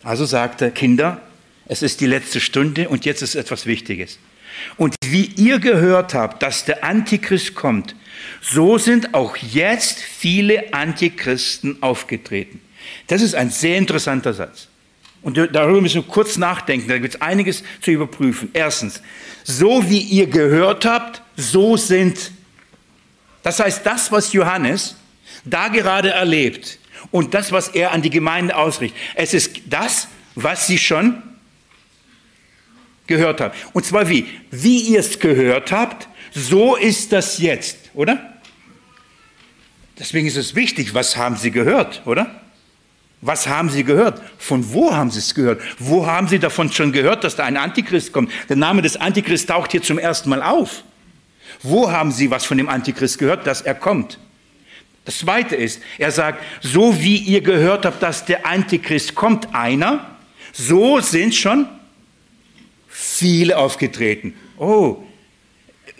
[0.02, 1.22] Also sagt er, Kinder,
[1.66, 4.18] es ist die letzte Stunde und jetzt ist etwas Wichtiges.
[4.76, 7.96] Und wie ihr gehört habt, dass der Antichrist kommt,
[8.42, 12.60] so sind auch jetzt viele Antichristen aufgetreten.
[13.06, 14.69] Das ist ein sehr interessanter Satz.
[15.22, 18.50] Und darüber müssen wir kurz nachdenken, da gibt es einiges zu überprüfen.
[18.54, 19.02] Erstens,
[19.44, 22.32] so wie ihr gehört habt, so sind.
[23.42, 24.96] Das heißt, das, was Johannes
[25.44, 26.78] da gerade erlebt
[27.10, 31.22] und das, was er an die Gemeinde ausrichtet, es ist das, was sie schon
[33.06, 33.54] gehört haben.
[33.72, 34.26] Und zwar wie?
[34.50, 38.40] Wie ihr es gehört habt, so ist das jetzt, oder?
[39.98, 42.40] Deswegen ist es wichtig, was haben sie gehört, oder?
[43.22, 44.20] Was haben Sie gehört?
[44.38, 45.60] Von wo haben Sie es gehört?
[45.78, 48.32] Wo haben Sie davon schon gehört, dass da ein Antichrist kommt?
[48.48, 50.84] Der Name des Antichrist taucht hier zum ersten Mal auf.
[51.62, 54.18] Wo haben Sie was von dem Antichrist gehört, dass er kommt?
[55.04, 60.16] Das zweite ist, er sagt, so wie ihr gehört habt, dass der Antichrist kommt, einer,
[60.52, 61.66] so sind schon
[62.88, 64.34] viele aufgetreten.
[64.56, 65.02] Oh,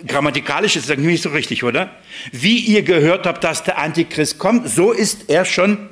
[0.07, 1.95] grammatikalisch ist das nicht so richtig, oder?
[2.33, 5.89] Wie ihr gehört habt, dass der Antichrist kommt, so ist er schon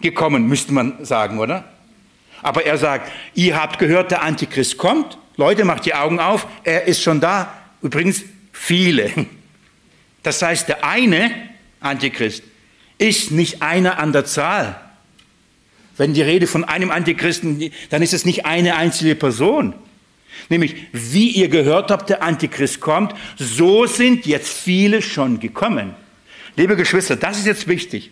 [0.00, 1.64] gekommen, müsste man sagen, oder?
[2.42, 5.18] Aber er sagt, ihr habt gehört, der Antichrist kommt.
[5.36, 7.52] Leute, macht die Augen auf, er ist schon da.
[7.82, 8.22] Übrigens
[8.52, 9.10] viele.
[10.22, 11.30] Das heißt, der eine
[11.80, 12.42] Antichrist
[12.98, 14.78] ist nicht einer an der Zahl.
[15.96, 19.74] Wenn die Rede von einem Antichristen, dann ist es nicht eine einzelne Person.
[20.48, 25.94] Nämlich, wie ihr gehört habt, der Antichrist kommt, so sind jetzt viele schon gekommen.
[26.56, 28.10] Liebe Geschwister, das ist jetzt wichtig.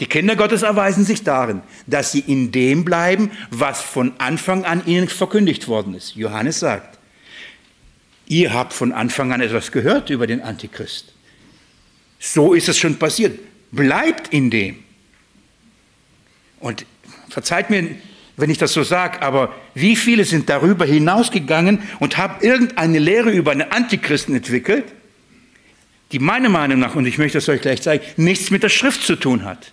[0.00, 4.86] Die Kinder Gottes erweisen sich darin, dass sie in dem bleiben, was von Anfang an
[4.86, 6.16] ihnen verkündigt worden ist.
[6.16, 6.98] Johannes sagt,
[8.26, 11.14] ihr habt von Anfang an etwas gehört über den Antichrist.
[12.18, 13.38] So ist es schon passiert.
[13.72, 14.76] Bleibt in dem.
[16.60, 16.84] Und
[17.30, 17.88] verzeiht mir,
[18.36, 23.30] wenn ich das so sage, aber wie viele sind darüber hinausgegangen und haben irgendeine Lehre
[23.30, 24.84] über einen Antichristen entwickelt,
[26.12, 29.02] die meiner Meinung nach, und ich möchte das euch gleich zeigen, nichts mit der Schrift
[29.02, 29.72] zu tun hat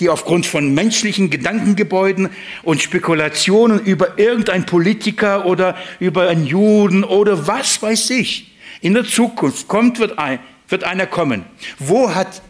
[0.00, 2.30] die aufgrund von menschlichen Gedankengebäuden
[2.62, 9.04] und Spekulationen über irgendein Politiker oder über einen Juden oder was weiß ich in der
[9.04, 11.44] Zukunft kommt, wird, ein, wird einer kommen.
[11.78, 12.42] Wo, hat,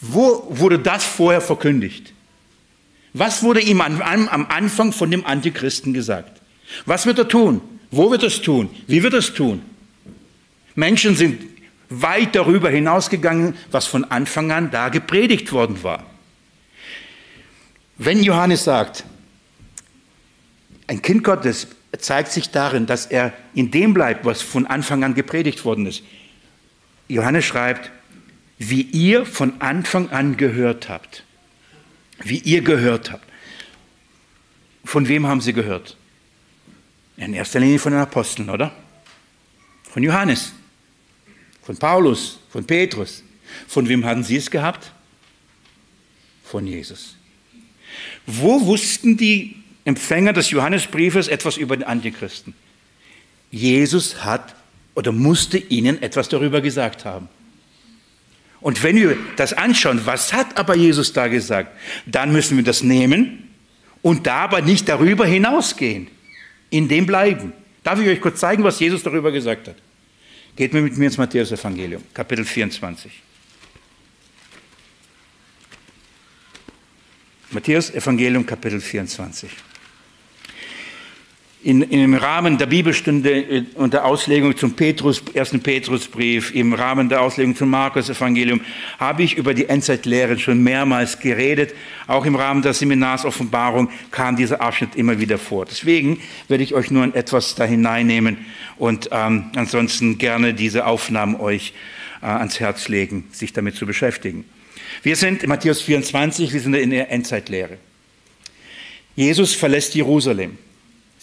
[0.00, 2.12] wo wurde das vorher verkündigt?
[3.12, 6.40] Was wurde ihm am, am Anfang von dem Antichristen gesagt?
[6.86, 7.60] Was wird er tun?
[7.90, 8.70] Wo wird er es tun?
[8.86, 9.62] Wie wird er es tun?
[10.76, 11.42] Menschen sind
[11.88, 16.09] weit darüber hinausgegangen, was von Anfang an da gepredigt worden war.
[18.02, 19.04] Wenn Johannes sagt,
[20.86, 21.66] ein Kind Gottes
[21.98, 26.02] zeigt sich darin, dass er in dem bleibt, was von Anfang an gepredigt worden ist.
[27.08, 27.90] Johannes schreibt,
[28.56, 31.24] wie ihr von Anfang an gehört habt.
[32.20, 33.26] Wie ihr gehört habt.
[34.82, 35.98] Von wem haben sie gehört?
[37.18, 38.72] In erster Linie von den Aposteln, oder?
[39.82, 40.54] Von Johannes,
[41.60, 43.22] von Paulus, von Petrus.
[43.68, 44.90] Von wem hatten sie es gehabt?
[46.44, 47.19] Von Jesus.
[48.26, 52.54] Wo wussten die Empfänger des Johannesbriefes etwas über den Antichristen?
[53.50, 54.54] Jesus hat
[54.94, 57.28] oder musste ihnen etwas darüber gesagt haben.
[58.60, 61.70] Und wenn wir das anschauen, was hat aber Jesus da gesagt,
[62.06, 63.48] dann müssen wir das nehmen
[64.02, 66.08] und da aber nicht darüber hinausgehen,
[66.68, 67.52] in dem bleiben.
[67.82, 69.76] Darf ich euch kurz zeigen, was Jesus darüber gesagt hat?
[70.56, 73.10] Geht mir mit mir ins Matthäus-Evangelium, Kapitel 24.
[77.52, 79.50] Matthäus Evangelium Kapitel 24.
[81.64, 87.08] In, Im Rahmen der Bibelstunde äh, und der Auslegung zum Petrus, ersten Petrusbrief, im Rahmen
[87.08, 88.60] der Auslegung zum Markus Evangelium,
[89.00, 91.74] habe ich über die Endzeitlehren schon mehrmals geredet.
[92.06, 95.66] Auch im Rahmen der Seminarsoffenbarung kam dieser Abschnitt immer wieder vor.
[95.66, 98.38] Deswegen werde ich euch nur etwas da hineinnehmen
[98.78, 101.74] und ähm, ansonsten gerne diese Aufnahmen euch
[102.22, 104.44] äh, ans Herz legen, sich damit zu beschäftigen.
[105.02, 107.78] Wir sind in Matthäus 24, wir sind in der Endzeitlehre.
[109.16, 110.58] Jesus verlässt Jerusalem.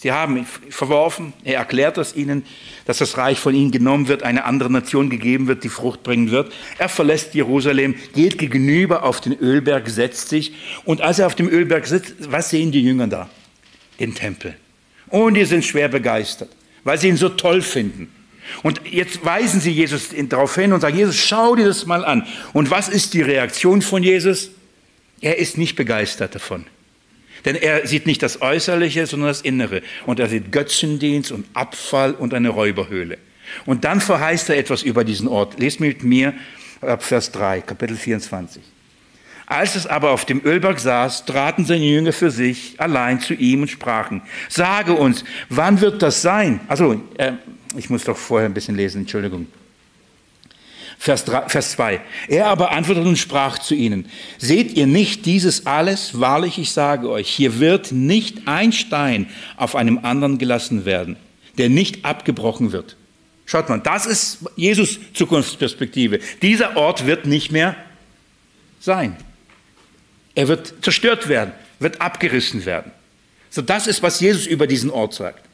[0.00, 2.44] Sie haben ihn verworfen, er erklärt es ihnen,
[2.84, 6.30] dass das Reich von ihnen genommen wird, eine andere Nation gegeben wird, die Frucht bringen
[6.30, 6.52] wird.
[6.78, 10.52] Er verlässt Jerusalem, geht gegenüber auf den Ölberg, setzt sich
[10.84, 13.28] und als er auf dem Ölberg sitzt, was sehen die Jünger da?
[13.98, 14.54] Den Tempel.
[15.08, 16.50] Und die sind schwer begeistert,
[16.84, 18.08] weil sie ihn so toll finden.
[18.62, 22.26] Und jetzt weisen sie Jesus darauf hin und sagen, Jesus, schau dir das mal an.
[22.52, 24.50] Und was ist die Reaktion von Jesus?
[25.20, 26.64] Er ist nicht begeistert davon.
[27.44, 29.82] Denn er sieht nicht das Äußerliche, sondern das Innere.
[30.06, 33.18] Und er sieht Götzendienst und Abfall und eine Räuberhöhle.
[33.64, 35.58] Und dann verheißt er etwas über diesen Ort.
[35.58, 36.34] Lest mit mir
[36.80, 38.62] ab Vers 3, Kapitel 24.
[39.46, 43.62] Als es aber auf dem Ölberg saß, traten seine Jünger für sich allein zu ihm
[43.62, 44.20] und sprachen,
[44.50, 46.60] sage uns, wann wird das sein?
[46.68, 47.32] Also, äh,
[47.76, 49.46] ich muss doch vorher ein bisschen lesen, Entschuldigung.
[50.98, 52.00] Vers, 3, Vers 2.
[52.26, 54.08] Er aber antwortete und sprach zu ihnen,
[54.38, 56.18] seht ihr nicht dieses alles?
[56.18, 61.16] Wahrlich, ich sage euch, hier wird nicht ein Stein auf einem anderen gelassen werden,
[61.56, 62.96] der nicht abgebrochen wird.
[63.46, 66.18] Schaut mal, das ist Jesus Zukunftsperspektive.
[66.42, 67.76] Dieser Ort wird nicht mehr
[68.80, 69.16] sein.
[70.34, 72.92] Er wird zerstört werden, wird abgerissen werden.
[73.50, 75.47] So, das ist, was Jesus über diesen Ort sagt.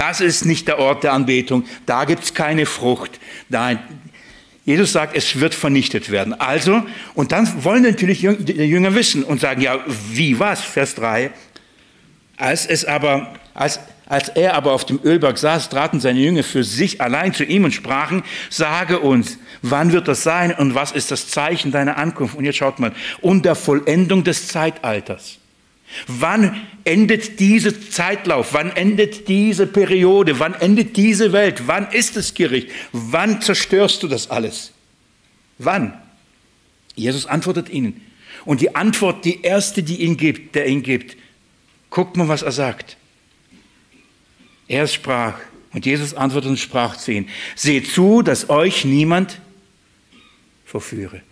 [0.00, 1.66] Das ist nicht der Ort der Anbetung.
[1.84, 3.20] Da gibt es keine Frucht.
[3.50, 3.80] Nein,
[4.64, 6.32] Jesus sagt, es wird vernichtet werden.
[6.32, 6.82] Also,
[7.12, 9.78] und dann wollen natürlich die Jünger wissen und sagen, ja,
[10.10, 10.62] wie was?
[10.62, 11.30] Vers 3.
[12.38, 16.64] Als es aber, als, als er aber auf dem Ölberg saß, traten seine Jünger für
[16.64, 21.10] sich allein zu ihm und sprachen, sage uns, wann wird das sein und was ist
[21.10, 22.36] das Zeichen deiner Ankunft?
[22.36, 25.39] Und jetzt schaut mal, und der Vollendung des Zeitalters.
[26.06, 28.54] Wann endet dieser Zeitlauf?
[28.54, 30.38] Wann endet diese Periode?
[30.38, 31.66] Wann endet diese Welt?
[31.66, 32.70] Wann ist das Gericht?
[32.92, 34.72] Wann zerstörst du das alles?
[35.58, 36.00] Wann?
[36.94, 38.00] Jesus antwortet ihnen.
[38.44, 41.16] Und die Antwort, die erste, die ihn gibt, der ihn gibt,
[41.90, 42.96] guckt mal, was er sagt.
[44.68, 45.38] Er sprach,
[45.72, 49.40] und Jesus antwortete und sprach zu ihnen, seht zu, dass euch niemand
[50.64, 51.22] verführe.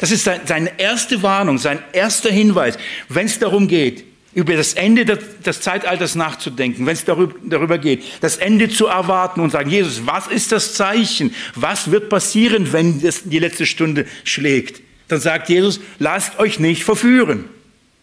[0.00, 2.78] Das ist seine erste Warnung, sein erster Hinweis,
[3.08, 8.36] wenn es darum geht, über das Ende des Zeitalters nachzudenken, wenn es darüber geht, das
[8.36, 11.34] Ende zu erwarten und sagen, Jesus, was ist das Zeichen?
[11.54, 14.80] Was wird passieren, wenn die letzte Stunde schlägt?
[15.08, 17.46] Dann sagt Jesus, lasst euch nicht verführen.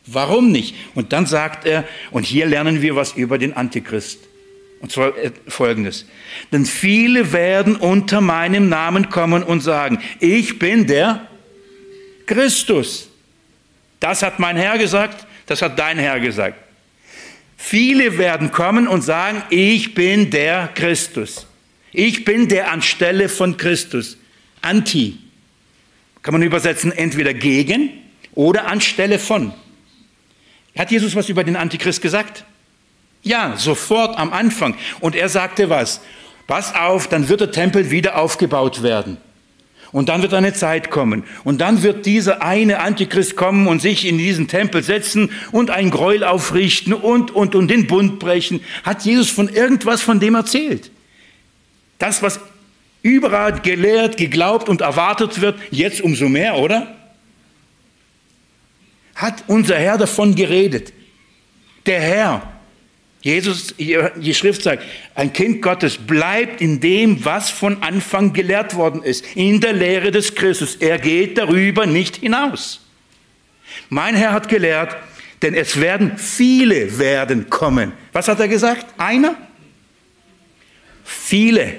[0.05, 0.75] Warum nicht?
[0.95, 4.19] Und dann sagt er, und hier lernen wir was über den Antichrist.
[4.79, 6.05] Und zwar äh, folgendes.
[6.51, 11.27] Denn viele werden unter meinem Namen kommen und sagen, ich bin der
[12.27, 13.09] Christus.
[13.99, 16.57] Das hat mein Herr gesagt, das hat dein Herr gesagt.
[17.57, 21.47] Viele werden kommen und sagen, ich bin der Christus.
[21.91, 24.17] Ich bin der anstelle von Christus.
[24.61, 25.17] Anti.
[26.21, 27.89] Kann man übersetzen entweder gegen
[28.35, 29.53] oder anstelle von.
[30.77, 32.43] Hat Jesus was über den Antichrist gesagt?
[33.23, 34.75] Ja, sofort am Anfang.
[34.99, 36.01] Und er sagte was?
[36.45, 39.17] Pass auf, dann wird der Tempel wieder aufgebaut werden.
[39.91, 41.23] Und dann wird eine Zeit kommen.
[41.43, 45.91] Und dann wird dieser eine Antichrist kommen und sich in diesen Tempel setzen und ein
[45.91, 48.61] Gräuel aufrichten und, und, und den Bund brechen.
[48.83, 50.91] Hat Jesus von irgendwas von dem erzählt?
[51.99, 52.39] Das, was
[53.01, 56.95] überall gelehrt, geglaubt und erwartet wird, jetzt umso mehr, oder?
[59.15, 60.93] Hat unser Herr davon geredet.
[61.85, 62.56] Der Herr,
[63.21, 64.83] Jesus, die Schrift sagt,
[65.15, 70.11] ein Kind Gottes bleibt in dem, was von Anfang gelehrt worden ist, in der Lehre
[70.11, 70.75] des Christus.
[70.75, 72.79] Er geht darüber nicht hinaus.
[73.89, 74.95] Mein Herr hat gelehrt,
[75.41, 77.91] denn es werden viele werden kommen.
[78.13, 78.85] Was hat er gesagt?
[78.97, 79.35] Einer?
[81.03, 81.73] Viele.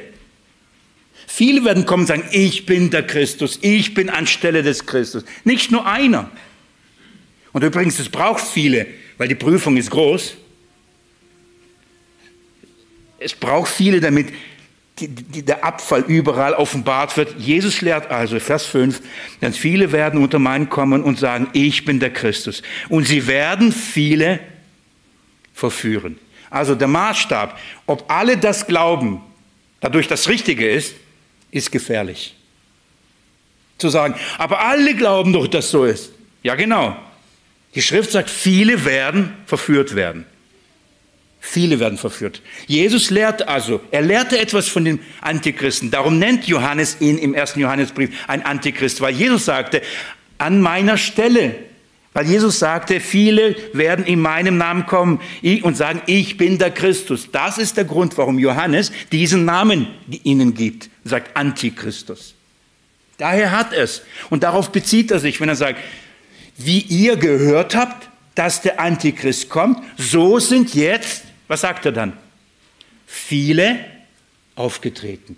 [1.27, 5.25] Viele werden kommen und sagen, ich bin der Christus, ich bin anstelle des Christus.
[5.45, 6.31] Nicht nur einer.
[7.53, 8.87] Und übrigens, es braucht viele,
[9.19, 10.37] weil die Prüfung ist groß.
[13.19, 14.29] Es braucht viele, damit
[15.01, 17.39] der Abfall überall offenbart wird.
[17.39, 19.01] Jesus lehrt also, Vers 5,
[19.41, 22.63] denn viele werden unter meinen kommen und sagen, ich bin der Christus.
[22.89, 24.41] Und sie werden viele
[25.55, 26.19] verführen.
[26.51, 29.21] Also der Maßstab, ob alle das glauben,
[29.81, 30.95] dadurch das Richtige ist,
[31.51, 32.35] ist gefährlich.
[33.77, 36.11] Zu sagen, aber alle glauben doch, dass so ist.
[36.43, 36.97] Ja, genau.
[37.75, 40.27] Die Schrift sagt, viele werden verführt werden.
[41.41, 42.43] Viele werden verführt.
[42.67, 45.91] Jesus lehrt also, er lehrte etwas von dem Antichristen.
[45.91, 49.81] Darum nennt Johannes ihn im ersten Johannesbrief ein Antichrist, weil Jesus sagte,
[50.39, 51.55] an meiner Stelle,
[52.13, 55.21] weil Jesus sagte, viele werden in meinem Namen kommen
[55.63, 57.29] und sagen, ich bin der Christus.
[57.31, 59.87] Das ist der Grund, warum Johannes diesen Namen
[60.25, 62.35] ihnen gibt, sagt Antichristus.
[63.19, 64.03] Daher hat es.
[64.31, 65.79] Und darauf bezieht er sich, wenn er sagt,
[66.57, 72.13] wie ihr gehört habt, dass der Antichrist kommt, so sind jetzt was sagt er dann?
[73.07, 73.85] Viele
[74.55, 75.37] aufgetreten.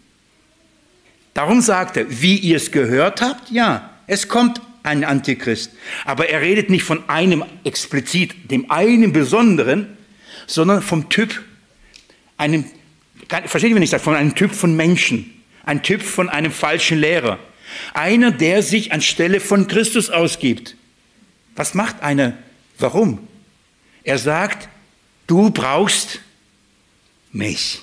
[1.35, 5.73] Darum sagt er, wie ihr es gehört habt, ja, es kommt ein Antichrist.
[6.05, 9.97] Aber er redet nicht von einem explizit, dem einen Besonderen,
[10.47, 11.43] sondern vom Typ,
[12.37, 12.65] einem,
[13.47, 16.99] versteht ihr, wenn ich sage, von einem Typ von Menschen, ein Typ von einem falschen
[16.99, 17.39] Lehrer.
[17.95, 20.75] Einer, der sich anstelle von Christus ausgibt.
[21.55, 22.33] Was macht einer?
[22.79, 23.21] Warum?
[24.03, 24.69] Er sagt,
[25.31, 26.19] Du brauchst
[27.31, 27.83] mich.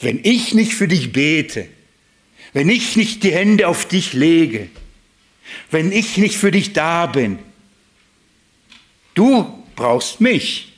[0.00, 1.68] Wenn ich nicht für dich bete,
[2.52, 4.68] wenn ich nicht die Hände auf dich lege,
[5.70, 7.38] wenn ich nicht für dich da bin,
[9.14, 10.72] du brauchst mich.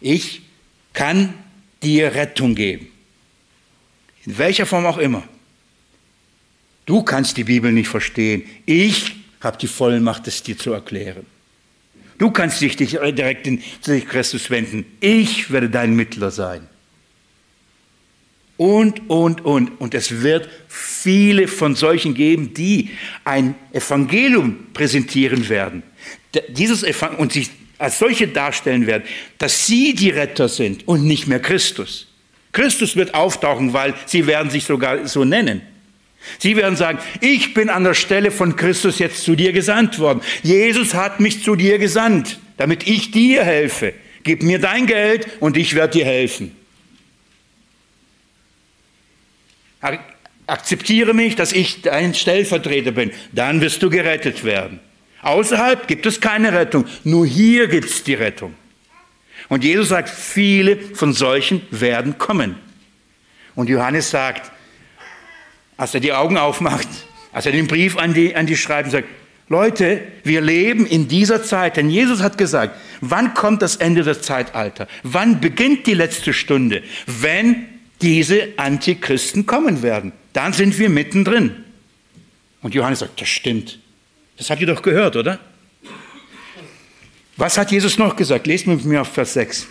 [0.00, 0.42] Ich
[0.92, 1.34] kann
[1.82, 2.86] dir Rettung geben.
[4.24, 5.26] In welcher Form auch immer.
[6.86, 8.44] Du kannst die Bibel nicht verstehen.
[8.64, 11.26] Ich habe die Vollmacht, es dir zu erklären.
[12.18, 14.84] Du kannst dich direkt in, zu Christus wenden.
[15.00, 16.68] Ich werde dein Mittler sein.
[18.56, 19.80] Und, und, und.
[19.80, 22.90] Und es wird viele von solchen geben, die
[23.24, 25.84] ein Evangelium präsentieren werden.
[26.48, 29.04] Dieses Evangelium, und sich als solche darstellen werden,
[29.38, 32.08] dass sie die Retter sind und nicht mehr Christus.
[32.50, 35.62] Christus wird auftauchen, weil sie werden sich sogar so nennen.
[36.38, 40.20] Sie werden sagen, ich bin an der Stelle von Christus jetzt zu dir gesandt worden.
[40.42, 43.94] Jesus hat mich zu dir gesandt, damit ich dir helfe.
[44.22, 46.54] Gib mir dein Geld und ich werde dir helfen.
[50.46, 53.12] Akzeptiere mich, dass ich dein Stellvertreter bin.
[53.32, 54.80] Dann wirst du gerettet werden.
[55.22, 56.86] Außerhalb gibt es keine Rettung.
[57.04, 58.54] Nur hier gibt es die Rettung.
[59.48, 62.56] Und Jesus sagt, viele von solchen werden kommen.
[63.54, 64.52] Und Johannes sagt,
[65.78, 66.88] als er die Augen aufmacht,
[67.32, 69.08] als er den Brief an die, an die schreibt, sagt,
[69.48, 74.20] Leute, wir leben in dieser Zeit, denn Jesus hat gesagt, wann kommt das Ende des
[74.20, 74.88] Zeitalters?
[75.02, 76.82] Wann beginnt die letzte Stunde?
[77.06, 77.66] Wenn
[78.02, 80.12] diese Antichristen kommen werden.
[80.32, 81.64] Dann sind wir mittendrin.
[82.62, 83.78] Und Johannes sagt, das stimmt.
[84.36, 85.40] Das habt ihr doch gehört, oder?
[87.36, 88.46] Was hat Jesus noch gesagt?
[88.46, 89.66] Lest mit mir auf Vers 6.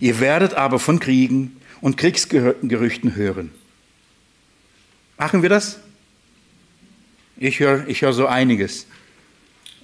[0.00, 3.50] Ihr werdet aber von Kriegen und Kriegsgerüchten hören.
[5.18, 5.80] Machen wir das?
[7.36, 8.86] Ich höre ich hör so einiges.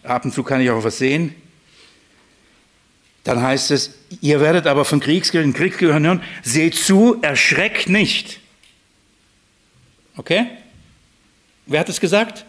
[0.05, 1.34] Ab und zu kann ich auch was sehen.
[3.24, 6.22] Dann heißt es, ihr werdet aber von Kriegsgerüchten, Kriegsgerüchten hören.
[6.42, 8.40] Seht zu, erschreckt nicht.
[10.16, 10.46] Okay?
[11.66, 12.46] Wer hat es gesagt?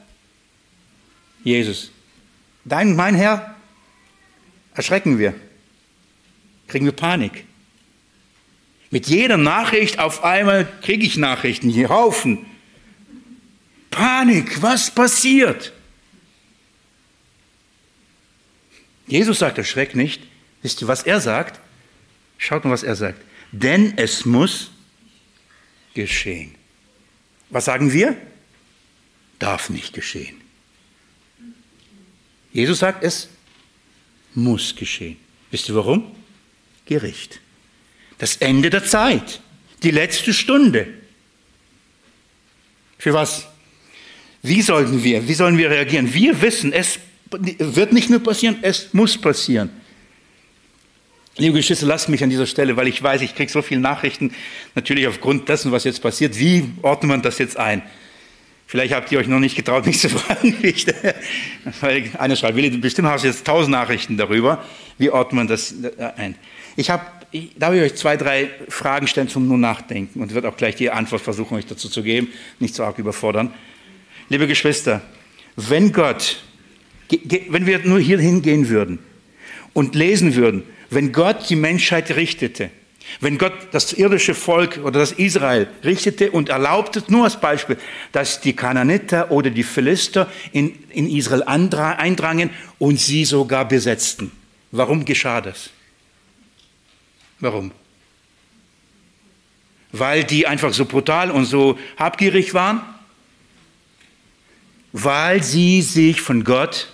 [1.43, 1.91] Jesus.
[2.63, 3.55] Dein, mein Herr,
[4.73, 5.33] erschrecken wir.
[6.67, 7.45] Kriegen wir Panik.
[8.91, 12.45] Mit jeder Nachricht auf einmal kriege ich Nachrichten, hier Haufen.
[13.91, 15.73] Panik, was passiert?
[19.07, 20.21] Jesus sagt, erschreckt nicht.
[20.61, 21.59] Wisst ihr, was er sagt?
[22.37, 23.21] Schaut mal, was er sagt.
[23.51, 24.71] Denn es muss
[25.93, 26.55] geschehen.
[27.49, 28.15] Was sagen wir?
[29.39, 30.39] Darf nicht geschehen.
[32.51, 33.29] Jesus sagt, es
[34.33, 35.17] muss geschehen.
[35.51, 36.15] Wisst ihr warum?
[36.85, 37.39] Gericht.
[38.19, 39.41] Das Ende der Zeit.
[39.81, 40.87] Die letzte Stunde.
[42.97, 43.47] Für was?
[44.41, 46.13] Wie sollten wir, wie sollen wir reagieren?
[46.13, 46.99] Wir wissen, es
[47.31, 49.69] wird nicht nur passieren, es muss passieren.
[51.37, 54.33] Liebe Geschwister, lasst mich an dieser Stelle, weil ich weiß, ich kriege so viele Nachrichten,
[54.75, 56.37] natürlich aufgrund dessen, was jetzt passiert.
[56.37, 57.81] Wie ordnet man das jetzt ein?
[58.67, 60.55] Vielleicht habt ihr euch noch nicht getraut, mich zu fragen.
[61.81, 64.63] weil einer schreibt, Willi, bestimmt hast du jetzt tausend Nachrichten darüber.
[64.97, 65.73] Wie ordnet man das
[66.17, 66.35] ein?
[66.75, 67.03] Ich habe,
[67.57, 70.89] darf ich euch zwei, drei Fragen stellen zum nur Nachdenken und wird auch gleich die
[70.89, 73.53] Antwort versuchen, euch dazu zu geben, nicht so arg überfordern.
[74.29, 75.01] Liebe Geschwister,
[75.55, 76.43] wenn Gott,
[77.49, 78.99] wenn wir nur hier hingehen würden
[79.73, 82.71] und lesen würden, wenn Gott die Menschheit richtete,
[83.21, 87.77] wenn Gott das irdische Volk oder das Israel richtete und erlaubte, nur als Beispiel,
[88.11, 94.31] dass die Kananiter oder die Philister in, in Israel eindrangen und sie sogar besetzten.
[94.71, 95.71] Warum geschah das?
[97.39, 97.71] Warum?
[99.91, 102.81] Weil die einfach so brutal und so habgierig waren?
[104.91, 106.91] Weil sie sich von Gott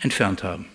[0.00, 0.66] entfernt haben.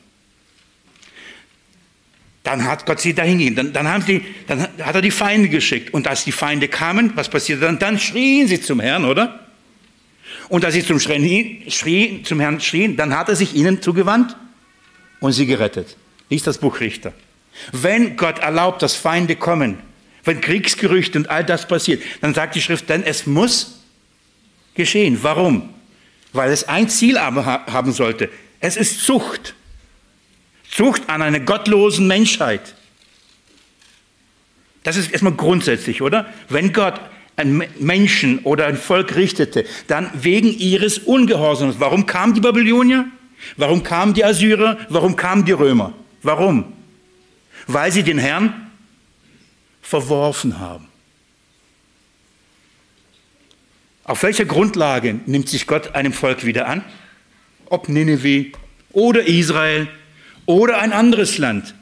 [2.43, 3.55] Dann hat Gott sie dahin gegeben.
[3.55, 5.93] Dann, dann, haben sie, dann hat er die Feinde geschickt.
[5.93, 7.79] Und als die Feinde kamen, was passierte dann?
[7.79, 9.47] Dann schrien sie zum Herrn, oder?
[10.49, 14.35] Und als sie zum, schrien, zum Herrn schrien, dann hat er sich ihnen zugewandt
[15.21, 15.95] und sie gerettet.
[16.29, 17.13] Lies das Buch Richter.
[17.71, 19.79] Wenn Gott erlaubt, dass Feinde kommen,
[20.23, 23.81] wenn Kriegsgerüchte und all das passiert, dann sagt die Schrift, denn es muss
[24.75, 25.19] geschehen.
[25.21, 25.69] Warum?
[26.31, 28.29] Weil es ein Ziel haben sollte.
[28.59, 29.53] Es ist Zucht.
[30.71, 32.75] Zucht an einer gottlosen Menschheit.
[34.83, 36.25] Das ist erstmal grundsätzlich, oder?
[36.49, 36.99] Wenn Gott
[37.35, 41.75] einen Menschen oder ein Volk richtete, dann wegen ihres Ungehorsams.
[41.79, 43.05] Warum kamen die Babylonier?
[43.57, 44.77] Warum kamen die Assyrer?
[44.89, 45.93] Warum kamen die Römer?
[46.21, 46.73] Warum?
[47.67, 48.71] Weil sie den Herrn
[49.81, 50.87] verworfen haben.
[54.05, 56.83] Auf welcher Grundlage nimmt sich Gott einem Volk wieder an?
[57.67, 58.51] Ob Nineveh
[58.91, 59.87] oder Israel
[60.45, 61.73] oder ein anderes Land.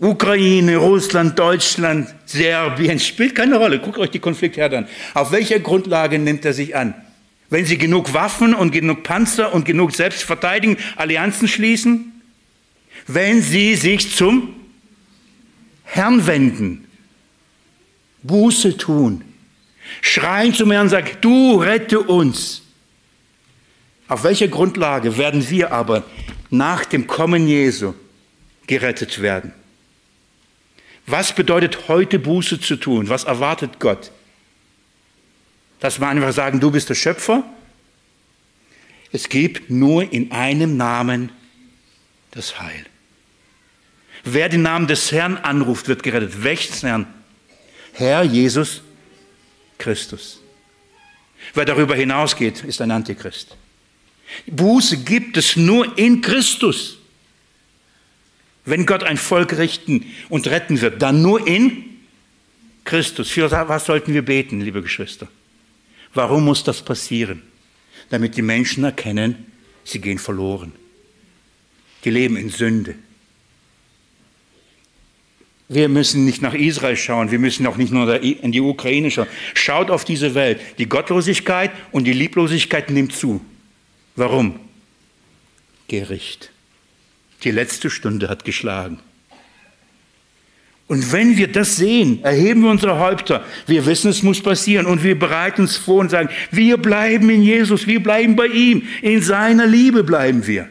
[0.00, 3.78] Ukraine, Russland, Deutschland, Serbien, spielt keine Rolle.
[3.78, 4.88] Guckt euch die Konfliktherde an.
[5.14, 6.94] Auf welcher Grundlage nimmt er sich an?
[7.50, 12.19] Wenn sie genug Waffen und genug Panzer und genug Selbstverteidigung, Allianzen schließen?
[13.12, 14.54] Wenn sie sich zum
[15.82, 16.86] Herrn wenden,
[18.22, 19.24] Buße tun,
[20.00, 22.62] schreien zum Herrn und sagen, du rette uns.
[24.06, 26.04] Auf welcher Grundlage werden wir aber
[26.50, 27.94] nach dem Kommen Jesu
[28.68, 29.52] gerettet werden.
[31.06, 33.08] Was bedeutet heute Buße zu tun?
[33.08, 34.12] Was erwartet Gott?
[35.80, 37.42] Dass wir einfach sagen, du bist der Schöpfer?
[39.10, 41.32] Es gibt nur in einem Namen
[42.30, 42.86] das Heil.
[44.24, 46.42] Wer den Namen des Herrn anruft, wird gerettet.
[46.42, 47.06] Welches Herrn?
[47.92, 48.82] Herr Jesus
[49.78, 50.40] Christus.
[51.54, 53.56] Wer darüber hinausgeht, ist ein Antichrist.
[54.46, 56.98] Buße gibt es nur in Christus.
[58.64, 61.84] Wenn Gott ein Volk richten und retten wird, dann nur in
[62.84, 63.30] Christus.
[63.30, 65.28] Für was sollten wir beten, liebe Geschwister?
[66.12, 67.42] Warum muss das passieren?
[68.10, 69.46] damit die Menschen erkennen,
[69.84, 70.72] sie gehen verloren.
[72.04, 72.96] Die leben in Sünde.
[75.72, 79.28] Wir müssen nicht nach Israel schauen, wir müssen auch nicht nur in die Ukraine schauen.
[79.54, 80.60] Schaut auf diese Welt.
[80.78, 83.40] Die Gottlosigkeit und die Lieblosigkeit nimmt zu.
[84.16, 84.58] Warum?
[85.86, 86.50] Gericht.
[87.44, 88.98] Die letzte Stunde hat geschlagen.
[90.88, 93.44] Und wenn wir das sehen, erheben wir unsere Häupter.
[93.68, 97.44] Wir wissen, es muss passieren und wir bereiten uns vor und sagen, wir bleiben in
[97.44, 100.68] Jesus, wir bleiben bei ihm, in seiner Liebe bleiben wir.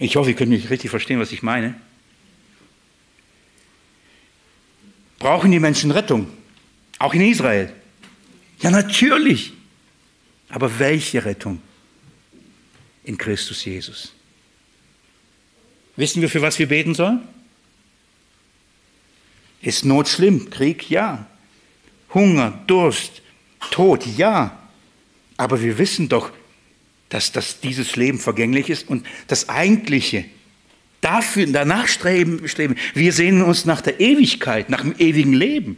[0.00, 1.74] Ich hoffe, ihr könnt mich richtig verstehen, was ich meine.
[5.18, 6.26] Brauchen die Menschen Rettung?
[6.98, 7.70] Auch in Israel?
[8.60, 9.52] Ja, natürlich.
[10.48, 11.60] Aber welche Rettung?
[13.04, 14.12] In Christus Jesus.
[15.96, 17.20] Wissen wir, für was wir beten sollen?
[19.60, 20.48] Ist Not schlimm?
[20.48, 20.88] Krieg?
[20.88, 21.26] Ja.
[22.14, 23.20] Hunger, Durst,
[23.70, 24.06] Tod?
[24.06, 24.58] Ja.
[25.36, 26.32] Aber wir wissen doch,
[27.10, 30.24] dass, dass dieses Leben vergänglich ist und das Eigentliche,
[31.00, 32.76] dafür, danach streben, streben.
[32.94, 35.76] Wir sehnen uns nach der Ewigkeit, nach dem ewigen Leben.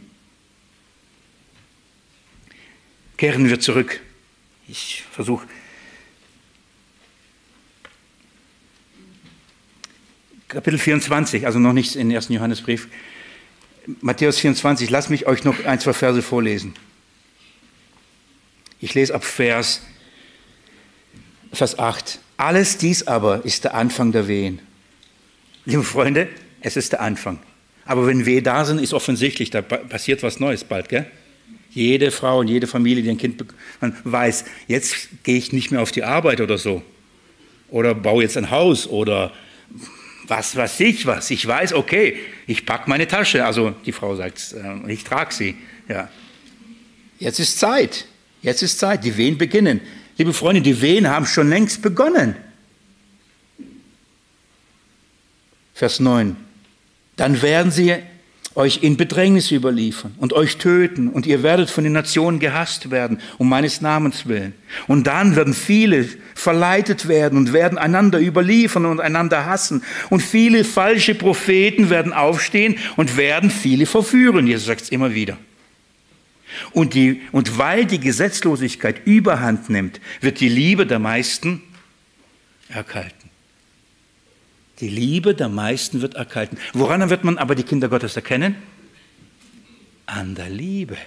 [3.17, 3.99] Kehren wir zurück.
[4.67, 5.47] Ich versuche.
[10.47, 12.87] Kapitel 24, also noch nichts in den ersten Johannesbrief.
[14.01, 16.75] Matthäus 24, lasst mich euch noch ein, zwei Verse vorlesen.
[18.79, 19.81] Ich lese ab Vers
[21.53, 22.19] Vers 8.
[22.37, 24.59] Alles dies aber ist der Anfang der Wehen.
[25.65, 26.27] Liebe Freunde,
[26.61, 27.39] es ist der Anfang.
[27.85, 31.05] Aber wenn Wehen da sind, ist offensichtlich, da passiert was Neues bald, gell?
[31.69, 33.43] Jede Frau und jede Familie, die ein Kind
[33.81, 36.83] man weiß, jetzt gehe ich nicht mehr auf die Arbeit oder so.
[37.69, 39.31] Oder baue jetzt ein Haus oder
[40.27, 41.31] was weiß ich was.
[41.31, 43.45] Ich weiß, okay, ich packe meine Tasche.
[43.45, 45.55] Also die Frau sagt, äh, ich trage sie.
[45.87, 46.09] Ja.
[47.19, 48.05] Jetzt ist Zeit.
[48.41, 49.03] Jetzt ist Zeit.
[49.03, 49.81] Die Wehen beginnen.
[50.17, 52.35] Liebe Freunde, die Wehen haben schon längst begonnen.
[55.73, 56.35] Vers 9.
[57.15, 57.95] Dann werden sie
[58.55, 63.19] euch in Bedrängnis überliefern und euch töten und ihr werdet von den Nationen gehasst werden,
[63.39, 64.53] um meines Namens willen.
[64.87, 69.83] Und dann werden viele verleitet werden und werden einander überliefern und einander hassen.
[70.11, 74.45] Und viele falsche Propheten werden aufstehen und werden viele verführen.
[74.45, 75.37] Jesus sagt es immer wieder.
[76.71, 81.61] Und, die, und weil die Gesetzlosigkeit überhand nimmt, wird die Liebe der meisten
[82.69, 83.29] erkalten.
[84.79, 86.57] Die Liebe der meisten wird erkalten.
[86.73, 88.55] Woran wird man aber die Kinder Gottes erkennen?
[90.05, 90.97] An der Liebe.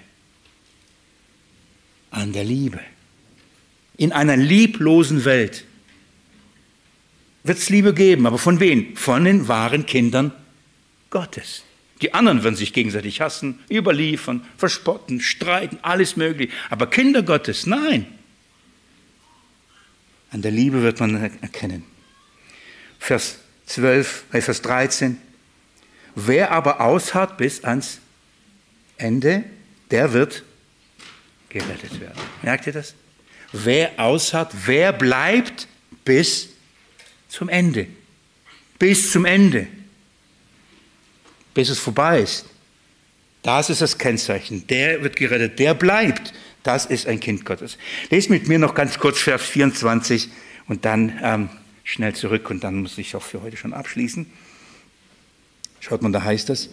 [2.11, 2.80] An der Liebe.
[3.97, 5.64] In einer lieblosen Welt
[7.42, 8.97] wird es Liebe geben, aber von wem?
[8.97, 10.32] Von den wahren Kindern
[11.11, 11.66] Gottes.
[12.03, 16.53] Die anderen werden sich gegenseitig hassen, überliefern, verspotten, streiten, alles mögliche.
[16.68, 18.07] Aber Kinder Gottes, nein.
[20.30, 21.84] An der Liebe wird man erkennen.
[22.99, 25.18] Vers 12, äh, Vers 13.
[26.14, 28.01] Wer aber ausharrt bis ans
[28.99, 29.44] Ende,
[29.90, 30.42] der wird
[31.49, 32.20] gerettet werden.
[32.42, 32.94] Merkt ihr das?
[33.53, 35.68] Wer ausharrt, wer bleibt
[36.05, 36.51] bis
[37.28, 37.86] zum Ende.
[38.78, 39.66] Bis zum Ende
[41.57, 42.45] bis es vorbei ist.
[43.43, 44.67] Das ist das Kennzeichen.
[44.67, 46.35] Der wird gerettet, der bleibt.
[46.63, 47.79] Das ist ein Kind Gottes.
[48.11, 50.29] Lest mit mir noch ganz kurz Vers 24
[50.69, 51.49] und dann ähm,
[51.83, 54.31] schnell zurück und dann muss ich auch für heute schon abschließen.
[55.81, 56.69] Schaut mal, da heißt es,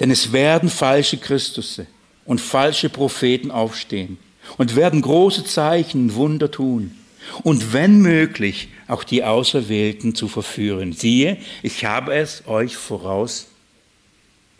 [0.00, 1.86] denn es werden falsche Christusse
[2.24, 4.16] und falsche Propheten aufstehen
[4.56, 6.96] und werden große Zeichen und Wunder tun
[7.42, 10.94] und wenn möglich auch die Auserwählten zu verführen.
[10.94, 13.48] Siehe, ich habe es euch voraus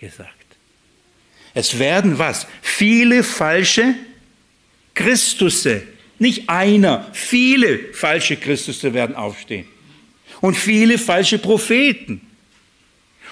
[0.04, 0.44] gesagt.
[1.54, 2.46] Es werden was?
[2.60, 3.94] Viele falsche
[4.94, 5.82] Christusse.
[6.18, 9.66] Nicht einer, viele falsche Christusse werden aufstehen.
[10.40, 12.20] Und viele falsche Propheten.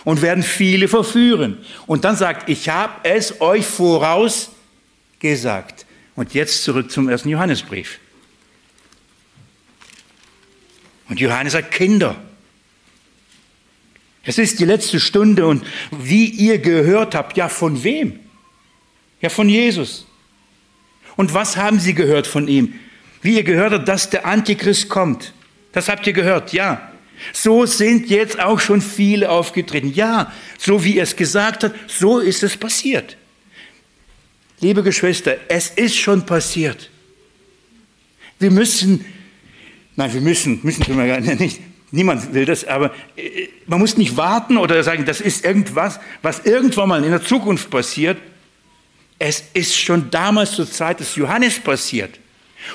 [0.05, 1.59] Und werden viele verführen.
[1.87, 4.51] Und dann sagt, ich habe es euch voraus
[5.21, 5.87] gesagt.
[6.17, 7.99] Und jetzt zurück zum ersten Johannesbrief.
[11.09, 12.17] Und Johannes sagt, Kinder,
[14.25, 18.21] es ist die letzte Stunde und wie ihr gehört habt, ja von wem?
[19.21, 20.07] Ja von Jesus.
[21.17, 22.75] Und was haben sie gehört von ihm?
[23.21, 25.33] Wie ihr gehört habt, dass der Antichrist kommt.
[25.73, 26.93] Das habt ihr gehört, ja.
[27.33, 29.93] So sind jetzt auch schon viele aufgetreten.
[29.93, 33.17] Ja, so wie er es gesagt hat, so ist es passiert.
[34.61, 36.91] Liebe Geschwister, es ist schon passiert.
[38.39, 39.05] Wir müssen,
[39.97, 41.61] nein, wir müssen, müssen wir gar nicht,
[41.95, 46.41] Niemand will das, aber äh, man muss nicht warten oder sagen, das ist irgendwas, was
[46.41, 48.19] irgendwann mal in der Zukunft passiert.
[49.19, 52.19] Es ist schon damals zur Zeit des Johannes passiert.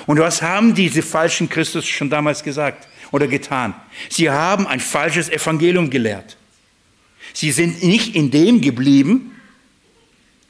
[0.06, 3.74] Und was haben diese falschen Christus schon damals gesagt oder getan?
[4.08, 6.36] Sie haben ein falsches Evangelium gelehrt.
[7.32, 9.34] Sie sind nicht in dem geblieben,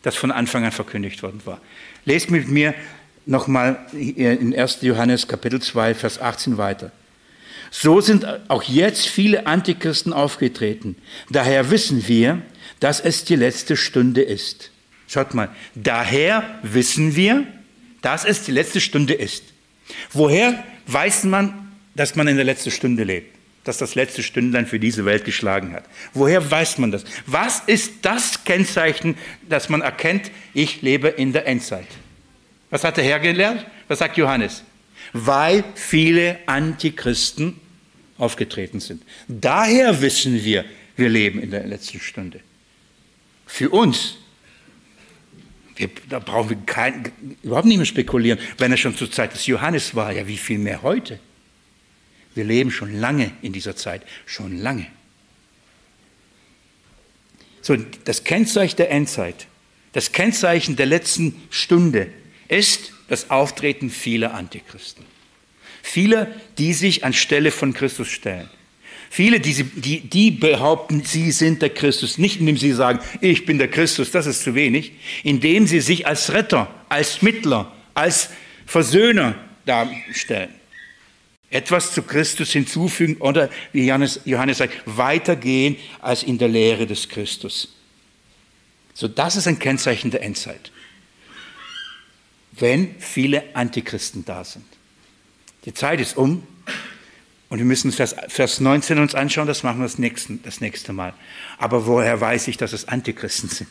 [0.02, 1.60] das von Anfang an verkündigt worden war.
[2.04, 2.74] Lest mit mir
[3.24, 4.78] nochmal in 1.
[4.82, 6.92] Johannes Kapitel 2, Vers 18 weiter.
[7.70, 10.96] So sind auch jetzt viele Antichristen aufgetreten.
[11.30, 12.42] Daher wissen wir,
[12.80, 14.70] dass es die letzte Stunde ist.
[15.06, 17.46] Schaut mal, daher wissen wir,
[18.02, 19.42] dass es die letzte Stunde ist.
[20.12, 23.34] Woher weiß man, dass man in der letzten Stunde lebt?
[23.64, 25.84] Dass das letzte Stündlein für diese Welt geschlagen hat.
[26.14, 27.04] Woher weiß man das?
[27.26, 29.16] Was ist das Kennzeichen,
[29.48, 31.88] dass man erkennt, ich lebe in der Endzeit?
[32.70, 33.66] Was hat der Herr gelernt?
[33.88, 34.62] Was sagt Johannes?
[35.12, 37.60] Weil viele Antichristen
[38.18, 39.02] aufgetreten sind.
[39.28, 40.64] Daher wissen wir,
[40.96, 42.40] wir leben in der letzten Stunde.
[43.46, 44.16] Für uns,
[45.76, 49.46] wir, da brauchen wir kein, überhaupt nicht mehr spekulieren, wenn er schon zur Zeit des
[49.46, 51.20] Johannes war, ja wie viel mehr heute.
[52.34, 54.86] Wir leben schon lange in dieser Zeit, schon lange.
[57.62, 59.46] So, das Kennzeichen der Endzeit,
[59.92, 62.08] das Kennzeichen der letzten Stunde
[62.48, 65.04] ist das Auftreten vieler Antichristen.
[65.82, 68.48] Viele, die sich anstelle von Christus stellen.
[69.10, 73.56] Viele, die, die, die behaupten, sie sind der Christus, nicht indem sie sagen, ich bin
[73.56, 74.92] der Christus, das ist zu wenig,
[75.24, 78.28] indem sie sich als Retter, als Mittler, als
[78.66, 79.34] Versöhner
[79.64, 80.54] darstellen.
[81.50, 87.08] Etwas zu Christus hinzufügen oder, wie Johannes, Johannes sagt, weitergehen als in der Lehre des
[87.08, 87.74] Christus.
[88.92, 90.70] So, das ist ein Kennzeichen der Endzeit
[92.60, 94.64] wenn viele Antichristen da sind.
[95.64, 96.46] Die Zeit ist um
[97.48, 100.92] und wir müssen Vers, Vers 19 uns anschauen, das machen wir das nächste, das nächste
[100.92, 101.14] Mal.
[101.58, 103.68] Aber woher weiß ich, dass es Antichristen sind?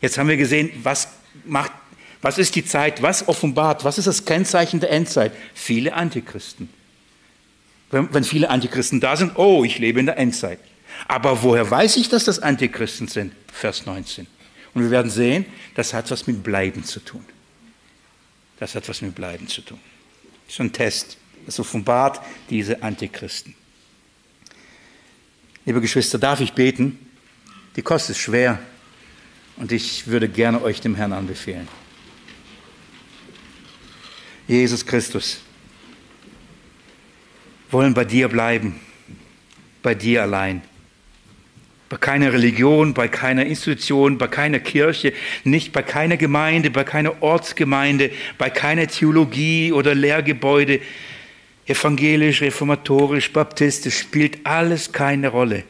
[0.00, 1.08] Jetzt haben wir gesehen, was
[1.44, 1.72] macht,
[2.20, 5.32] was ist die Zeit, was offenbart, was ist das Kennzeichen der Endzeit?
[5.54, 6.68] Viele Antichristen.
[7.90, 10.58] Wenn, wenn viele Antichristen da sind, oh, ich lebe in der Endzeit.
[11.08, 13.32] Aber woher weiß ich, dass das Antichristen sind?
[13.52, 14.26] Vers 19.
[14.74, 17.24] Und wir werden sehen, das hat was mit Bleiben zu tun.
[18.58, 19.80] Das hat was mit Bleiben zu tun.
[20.46, 21.18] Das ist ein Test.
[21.44, 23.54] Das offenbart diese Antichristen.
[25.64, 26.98] Liebe Geschwister, darf ich beten?
[27.76, 28.58] Die Kost ist schwer
[29.56, 31.68] und ich würde gerne euch dem Herrn anbefehlen.
[34.48, 35.40] Jesus Christus,
[37.70, 38.80] wollen bei dir bleiben,
[39.82, 40.62] bei dir allein
[41.88, 45.12] bei keiner Religion, bei keiner Institution, bei keiner Kirche,
[45.44, 50.80] nicht bei keiner Gemeinde, bei keiner Ortsgemeinde, bei keiner Theologie oder Lehrgebäude,
[51.66, 55.62] evangelisch, reformatorisch, baptistisch, spielt alles keine Rolle.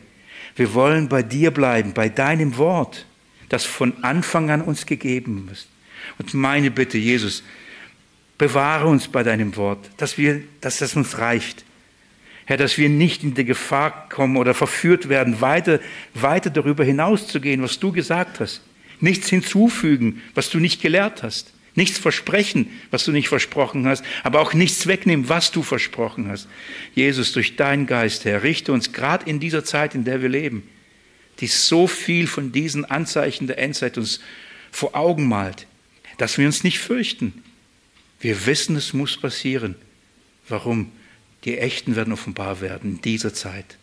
[0.57, 3.05] Wir wollen bei dir bleiben, bei deinem Wort,
[3.51, 5.69] das von Anfang an uns gegeben ist.
[6.19, 7.43] Und meine Bitte, Jesus,
[8.39, 11.66] bewahre uns bei deinem Wort, dass, wir, dass das uns reicht
[12.47, 15.81] Herr, dass wir nicht in die Gefahr kommen oder verführt werden, weiter,
[16.15, 18.63] weiter darüber hinauszugehen, was du gesagt hast.
[19.01, 21.53] Nichts hinzufügen, was du nicht gelehrt hast.
[21.75, 26.49] Nichts versprechen, was du nicht versprochen hast, aber auch nichts wegnehmen, was du versprochen hast.
[26.95, 30.63] Jesus, durch deinen Geist, Herr, richte uns gerade in dieser Zeit, in der wir leben,
[31.41, 34.21] die so viel von diesen Anzeichen der Endzeit uns
[34.71, 35.67] vor Augen malt,
[36.17, 37.43] dass wir uns nicht fürchten.
[38.21, 39.75] Wir wissen, es muss passieren.
[40.49, 40.93] Warum?
[41.47, 43.79] Die Echten werden offenbar werden in dieser Zeit.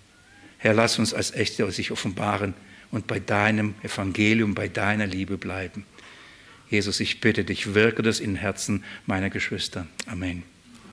[0.60, 2.54] Herr, lass uns als Echte sich offenbaren
[2.92, 5.86] und bei deinem Evangelium, bei deiner Liebe bleiben.
[6.70, 9.88] Jesus, ich bitte dich, wirke das in Herzen meiner Geschwister.
[10.06, 10.44] Amen.